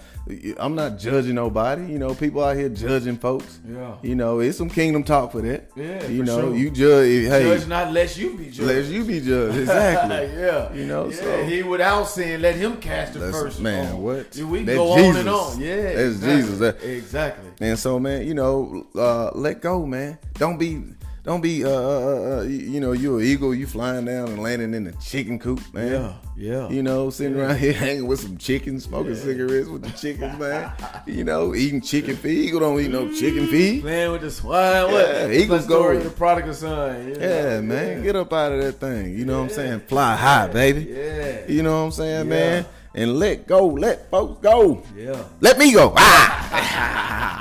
[0.58, 1.86] I'm not judging nobody.
[1.86, 3.60] You know, people out here judging folks.
[3.72, 3.94] Yeah.
[4.02, 5.70] You know, it's some kingdom talk for that.
[5.76, 6.56] Yeah, You know, sure.
[6.56, 7.28] you judge.
[7.28, 8.62] Hey, Judge not lest you be judged.
[8.62, 9.60] let you be judged.
[9.60, 10.16] Exactly.
[10.42, 10.74] yeah.
[10.74, 13.60] You know, yeah, so- he without sin, let him cast the first.
[13.60, 14.02] man, stone.
[14.02, 14.36] what?
[14.36, 15.62] Yeah, We can That's go on and on.
[15.62, 15.82] Yeah.
[15.84, 16.36] That's exactly.
[16.42, 16.60] Jesus.
[16.60, 17.50] That- exactly.
[17.68, 20.18] And so, man, you know, uh, let go, man.
[20.34, 20.82] Don't be,
[21.24, 23.54] don't be, uh, uh, uh, you, you know, you're an eagle.
[23.54, 25.92] You flying down and landing in the chicken coop, man.
[25.92, 26.70] Yeah, yeah.
[26.70, 30.72] You know, sitting around here hanging with some chickens, smoking cigarettes with the chickens, man.
[31.06, 32.46] you know, eating chicken feed.
[32.46, 33.84] Eagle don't eat no chicken feed.
[33.84, 34.92] Man, with the swine.
[34.92, 35.08] What?
[35.08, 37.10] Yeah, It's Eagles go- the prodigal son.
[37.20, 39.16] Yeah, Yeah, man, get up out of that thing.
[39.16, 39.80] You know what I'm saying?
[39.82, 40.92] Fly high, baby.
[40.92, 41.46] Yeah.
[41.48, 42.36] You know what I'm saying, Yeah.
[42.36, 42.66] man?
[42.94, 44.84] And let go, let folks go.
[44.98, 45.24] Yeah.
[45.40, 45.94] Let me go.
[45.96, 47.38] Ah!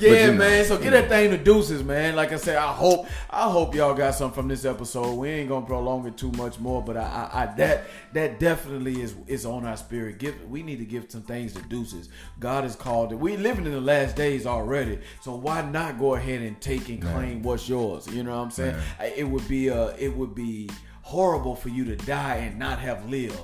[0.00, 0.64] Yeah, you know, man.
[0.64, 2.16] So get that thing to deuces, man.
[2.16, 5.14] Like I said, I hope I hope y'all got something from this episode.
[5.14, 9.00] We ain't gonna prolong it too much more, but I, I, I that that definitely
[9.00, 10.18] is is on our spirit.
[10.18, 12.08] Give we need to give some things to deuces.
[12.40, 13.16] God has called it.
[13.16, 17.00] We living in the last days already, so why not go ahead and take and
[17.00, 18.06] claim what's yours?
[18.08, 18.76] You know what I'm saying?
[19.16, 20.70] It would be uh it would be
[21.02, 23.38] horrible for you to die and not have lived,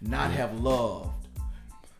[0.00, 1.10] not have loved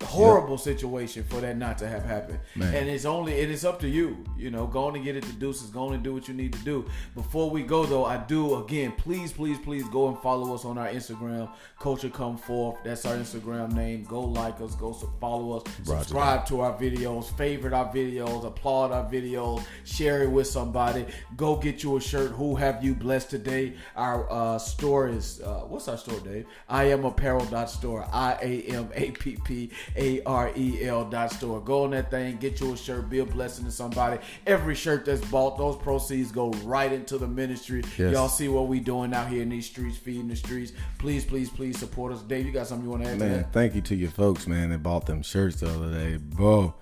[0.05, 2.39] horrible situation for that not to have happened.
[2.55, 2.75] Man.
[2.75, 4.25] And it's only and it's up to you.
[4.37, 5.71] You know, go on and get it to deuces.
[5.71, 6.85] Go on and do what you need to do.
[7.15, 8.93] Before we go though, I do again.
[8.93, 11.51] Please, please, please go and follow us on our Instagram.
[11.79, 12.79] Culture come forth.
[12.85, 14.05] That's our Instagram name.
[14.05, 14.75] Go like us.
[14.75, 15.65] Go follow us.
[15.85, 17.37] Roger subscribe to our videos.
[17.37, 18.47] Favorite our videos.
[18.47, 19.65] Applaud our videos.
[19.85, 21.07] Share it with somebody.
[21.37, 22.31] Go get you a shirt.
[22.33, 23.75] Who have you blessed today?
[23.97, 26.47] Our uh, store is uh, what's our store, Dave?
[26.69, 28.07] I am apparel.store.
[28.13, 31.61] I A M A P P A R E L dot store.
[31.61, 34.19] Go on that thing, get you a shirt, be a blessing to somebody.
[34.47, 37.83] Every shirt that's bought, those proceeds go right into the ministry.
[37.97, 38.13] Yes.
[38.13, 40.73] Y'all see what we doing out here in these streets, feeding the streets.
[40.99, 42.23] Please, please, please support us.
[42.23, 43.53] Dave, you got something you want to add to Man, that?
[43.53, 46.17] thank you to your folks, man, that bought them shirts the other day.
[46.17, 46.75] Bro,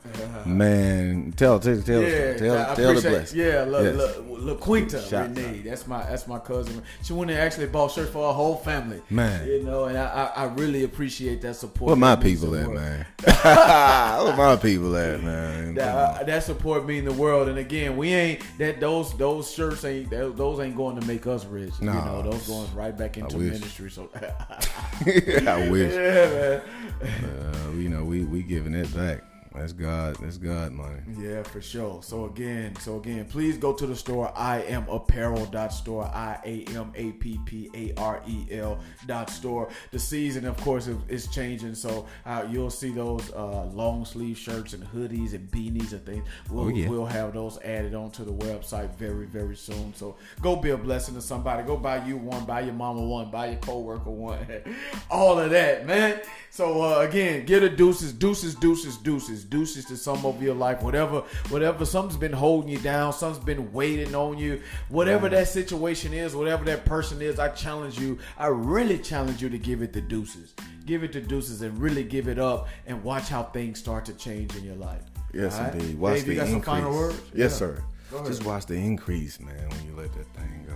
[0.44, 3.34] man, tell, tell, tell, Yeah, tell, I tell the bless.
[3.34, 3.96] Yeah, La, Yes.
[3.96, 5.62] La, La Quinta Renee.
[5.64, 6.82] That's my that's my cousin.
[7.02, 9.00] She went and actually bought shirts for her whole family.
[9.10, 9.46] Man.
[9.46, 11.88] you know, and I I, I really appreciate that support.
[11.88, 12.80] Where my people the at, world.
[12.96, 13.06] Man?
[14.24, 15.74] Where my people at, man?
[15.74, 19.84] That, uh, that support mean the world, and again, we ain't that those those shirts
[19.84, 21.74] ain't that, those ain't going to make us rich.
[21.80, 23.90] You know, those going right back into ministry.
[23.90, 25.92] So I wish.
[25.94, 26.62] yeah, man.
[27.02, 29.22] Uh, you know, we we giving it back.
[29.56, 30.16] That's God.
[30.20, 31.00] That's God money.
[31.18, 32.02] Yeah, for sure.
[32.02, 34.32] So again, so again, please go to the store.
[34.36, 36.04] I am apparel dot store.
[36.04, 39.68] I A M A P P A R E L dot store.
[39.92, 41.74] The season, of course, is, changing.
[41.74, 46.26] So uh, you'll see those uh, long sleeve shirts and hoodies and beanies and things.
[46.50, 46.88] We'll Oh, yeah.
[46.88, 49.94] we'll have those added onto the website very very soon.
[49.94, 51.62] So go be a blessing to somebody.
[51.62, 52.44] Go buy you one.
[52.44, 53.30] Buy your mama one.
[53.30, 54.38] Buy your coworker one.
[55.10, 56.20] All of that, man.
[56.50, 60.82] So uh, again, get a deuces, deuces, deuces, deuces, deuces to some of your life.
[60.82, 61.84] Whatever, whatever.
[61.84, 63.12] Something's been holding you down.
[63.12, 64.60] Something's been waiting on you.
[64.88, 68.18] Whatever that situation is, whatever that person is, I challenge you.
[68.36, 70.54] I really challenge you to give it the deuces.
[70.84, 74.12] Give it the deuces and really give it up and watch how things start to
[74.14, 75.02] change in your life.
[75.32, 75.74] Yes, right?
[75.74, 75.98] indeed.
[75.98, 77.20] Watch Dave, the you got some increase.
[77.34, 77.56] Yes, Yeah.
[77.58, 77.84] sir.
[78.24, 80.74] Just watch the increase, man, when you let that thing go.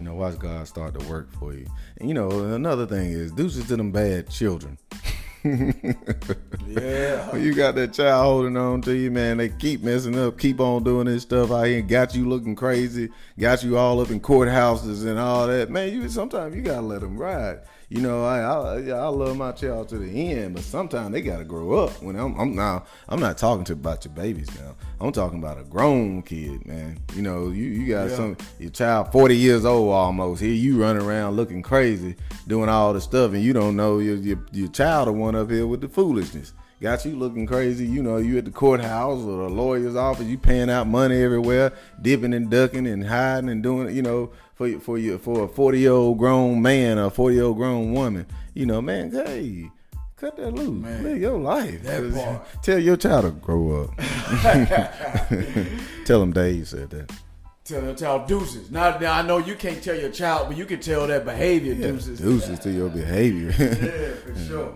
[0.00, 1.66] You know, watch God start to work for you.
[1.98, 4.76] And you know, another thing is deuces to them bad children.
[5.44, 7.30] Yeah.
[7.30, 10.58] When you got that child holding on to you, man, they keep messing up, keep
[10.58, 14.20] on doing this stuff out here, got you looking crazy, got you all up in
[14.20, 15.70] courthouses and all that.
[15.70, 17.60] Man, you sometimes you gotta let them ride.
[17.94, 21.44] You know, I I, I love my child to the end, but sometimes they gotta
[21.44, 22.02] grow up.
[22.02, 24.74] When I'm, I'm now, I'm not talking to about your babies now.
[25.00, 26.98] I'm talking about a grown kid, man.
[27.14, 28.16] You know, you you got Yeah.
[28.16, 30.42] some your child 40 years old almost.
[30.42, 32.16] Here you running around looking crazy,
[32.48, 35.48] doing all the stuff, and you don't know your your, your child the one up
[35.48, 36.52] here with the foolishness.
[36.80, 37.86] Got you looking crazy.
[37.86, 40.26] You know, you at the courthouse or the lawyer's office.
[40.26, 41.72] You paying out money everywhere,
[42.02, 43.94] dipping and ducking and hiding and doing.
[43.94, 47.44] You know, for for you for a 40 year old grown man or 40 year
[47.44, 48.26] old grown woman.
[48.54, 49.70] You know, man, hey.
[50.16, 50.70] Cut that loose.
[50.70, 51.82] Man, Live your life.
[51.82, 52.46] that part.
[52.62, 53.90] Tell your child to grow up.
[56.04, 57.12] Tell him Dave said that.
[57.64, 58.70] Tell your child deuces.
[58.70, 61.72] Now, now I know you can't tell your child, but you can tell that behavior
[61.72, 62.20] Yeah, deuces.
[62.20, 63.54] deuces to your behavior.
[63.58, 64.74] Yeah, for sure.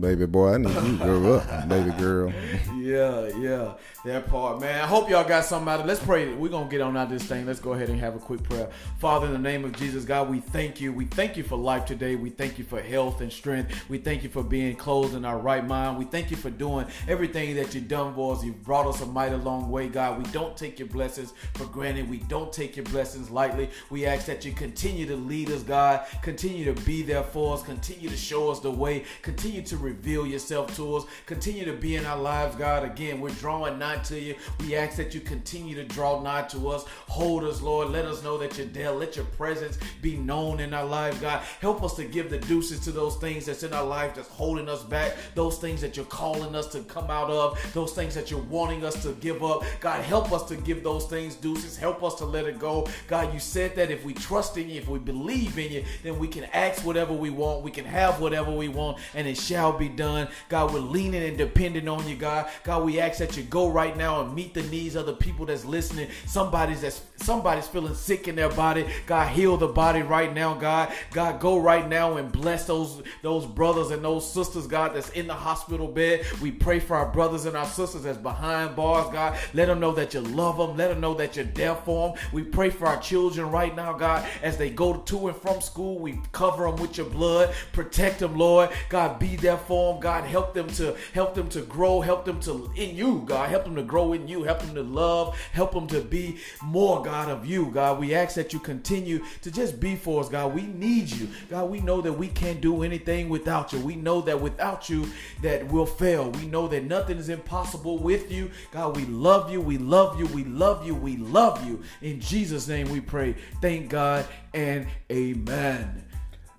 [0.00, 2.32] baby boy, I need you to grow up, baby girl.
[2.80, 3.74] Yeah, yeah,
[4.06, 4.80] that part, man.
[4.82, 5.88] I hope y'all got something out of it.
[5.88, 6.32] Let's pray.
[6.32, 7.44] We're going to get on out of this thing.
[7.46, 8.68] Let's go ahead and have a quick prayer.
[8.98, 10.90] Father, in the name of Jesus, God, we thank you.
[10.92, 12.16] We thank you for life today.
[12.16, 13.88] We thank you for health and strength.
[13.90, 15.98] We thank you for being closed in our right mind.
[15.98, 18.42] We thank you for doing everything that you've done for us.
[18.42, 20.18] You've brought us a mighty long way, God.
[20.18, 21.99] We don't take your blessings for granted.
[22.08, 23.70] We don't take your blessings lightly.
[23.90, 26.06] We ask that you continue to lead us, God.
[26.22, 27.62] Continue to be there for us.
[27.62, 29.04] Continue to show us the way.
[29.22, 31.04] Continue to reveal yourself to us.
[31.26, 32.84] Continue to be in our lives, God.
[32.84, 34.34] Again, we're drawing nigh to you.
[34.60, 36.84] We ask that you continue to draw nigh to us.
[37.08, 37.90] Hold us, Lord.
[37.90, 38.92] Let us know that you're there.
[38.92, 41.42] Let your presence be known in our lives, God.
[41.60, 44.68] Help us to give the deuces to those things that's in our life that's holding
[44.68, 45.16] us back.
[45.34, 47.58] Those things that you're calling us to come out of.
[47.74, 49.64] Those things that you're wanting us to give up.
[49.80, 51.76] God, help us to give those things deuces.
[51.76, 52.88] Help us to let it go.
[53.08, 56.18] God, you said that if we trust in you, if we believe in you, then
[56.18, 57.62] we can ask whatever we want.
[57.62, 60.28] We can have whatever we want, and it shall be done.
[60.48, 62.48] God, we're leaning and depending on you, God.
[62.64, 65.46] God, we ask that you go right now and meet the needs of the people
[65.46, 66.08] that's listening.
[66.26, 68.86] Somebody's that's somebody's feeling sick in their body.
[69.06, 70.92] God, heal the body right now, God.
[71.12, 75.26] God, go right now and bless those those brothers and those sisters, God, that's in
[75.26, 76.24] the hospital bed.
[76.40, 79.38] We pray for our brothers and our sisters that's behind bars, God.
[79.54, 80.76] Let them know that you love them.
[80.76, 82.18] Let them know that you're there for them.
[82.32, 85.98] We pray for our children right now, God, as they go to and from school.
[85.98, 87.54] We cover them with your blood.
[87.72, 88.70] Protect them, Lord.
[88.88, 90.00] God, be there for them.
[90.00, 92.00] God, help them to help them to grow.
[92.00, 93.48] Help them to in you, God.
[93.48, 94.42] Help them to grow in you.
[94.42, 95.38] Help them to love.
[95.52, 97.98] Help them to be more, God, of you, God.
[97.98, 100.54] We ask that you continue to just be for us, God.
[100.54, 101.70] We need you, God.
[101.70, 103.80] We know that we can't do anything without you.
[103.80, 105.06] We know that without you,
[105.42, 106.30] that we'll fail.
[106.30, 108.96] We know that nothing is impossible with you, God.
[108.96, 109.60] We love you.
[109.60, 110.26] We love you.
[110.26, 110.94] We love you.
[110.94, 111.69] We love you.
[112.02, 113.34] In Jesus' name, we pray.
[113.60, 116.09] Thank God and Amen.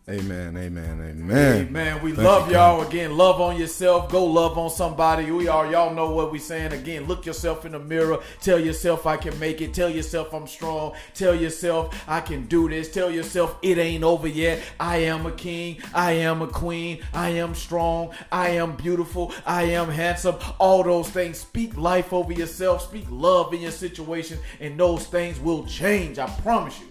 [0.10, 1.68] Amen, amen, amen.
[1.68, 2.02] Amen.
[2.02, 3.16] we Thank love you, y'all again.
[3.16, 4.12] Love on yourself.
[4.12, 5.30] Go love on somebody.
[5.30, 7.06] We are y'all know what we saying again.
[7.06, 8.20] Look yourself in the mirror.
[8.42, 9.76] Tell yourself I can make it.
[9.76, 10.94] Tell yourself I'm strong.
[11.14, 12.92] Tell yourself I can do this.
[12.92, 14.64] Tell yourself it ain't over yet.
[14.80, 15.78] I am a king.
[15.94, 17.04] I am a queen.
[17.14, 18.10] I am strong.
[18.32, 19.32] I am beautiful.
[19.46, 20.38] I am handsome.
[20.58, 21.38] All those things.
[21.38, 22.82] Speak life over yourself.
[22.82, 26.18] Speak love in your situation, and those things will change.
[26.18, 26.91] I promise you.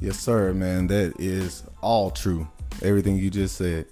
[0.00, 0.86] Yes, sir, man.
[0.88, 2.46] That is all true.
[2.82, 3.86] Everything you just said.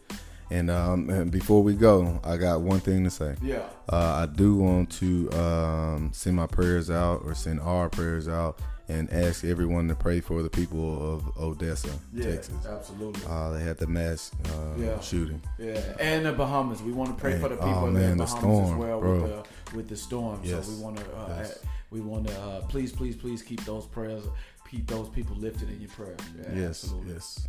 [0.50, 3.36] And, um, and before we go, I got one thing to say.
[3.42, 3.62] Yeah.
[3.90, 8.61] Uh, I do want to um, send my prayers out or send our prayers out
[8.88, 11.88] and ask everyone to pray for the people of Odessa,
[12.20, 12.66] Texas.
[12.68, 13.22] absolutely.
[13.26, 15.00] Uh, they had the mass uh, Yeah.
[15.00, 15.40] shooting.
[15.59, 16.82] Yeah, and the Bahamas.
[16.82, 18.38] We want to pray Man, for the people oh, in man, the the Bahamas as
[18.66, 19.22] storm, well bro.
[19.22, 19.30] with
[19.70, 20.40] the with the storm.
[20.42, 20.66] Yes.
[20.66, 21.59] So we want to uh, Yes.
[21.90, 24.24] we want to uh, please, please, please keep those prayers,
[24.72, 26.18] keep those people lifted in your prayers.
[26.36, 27.12] Yeah, yes, absolutely.
[27.12, 27.46] yes.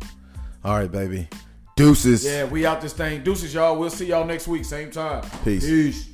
[0.62, 1.26] All right, baby.
[1.74, 2.24] Deuces.
[2.24, 3.24] Yeah, we out this thing.
[3.24, 3.78] Deuces, y'all.
[3.78, 5.24] We'll see y'all next week, same time.
[5.42, 5.64] Peace.
[5.64, 6.10] Peace.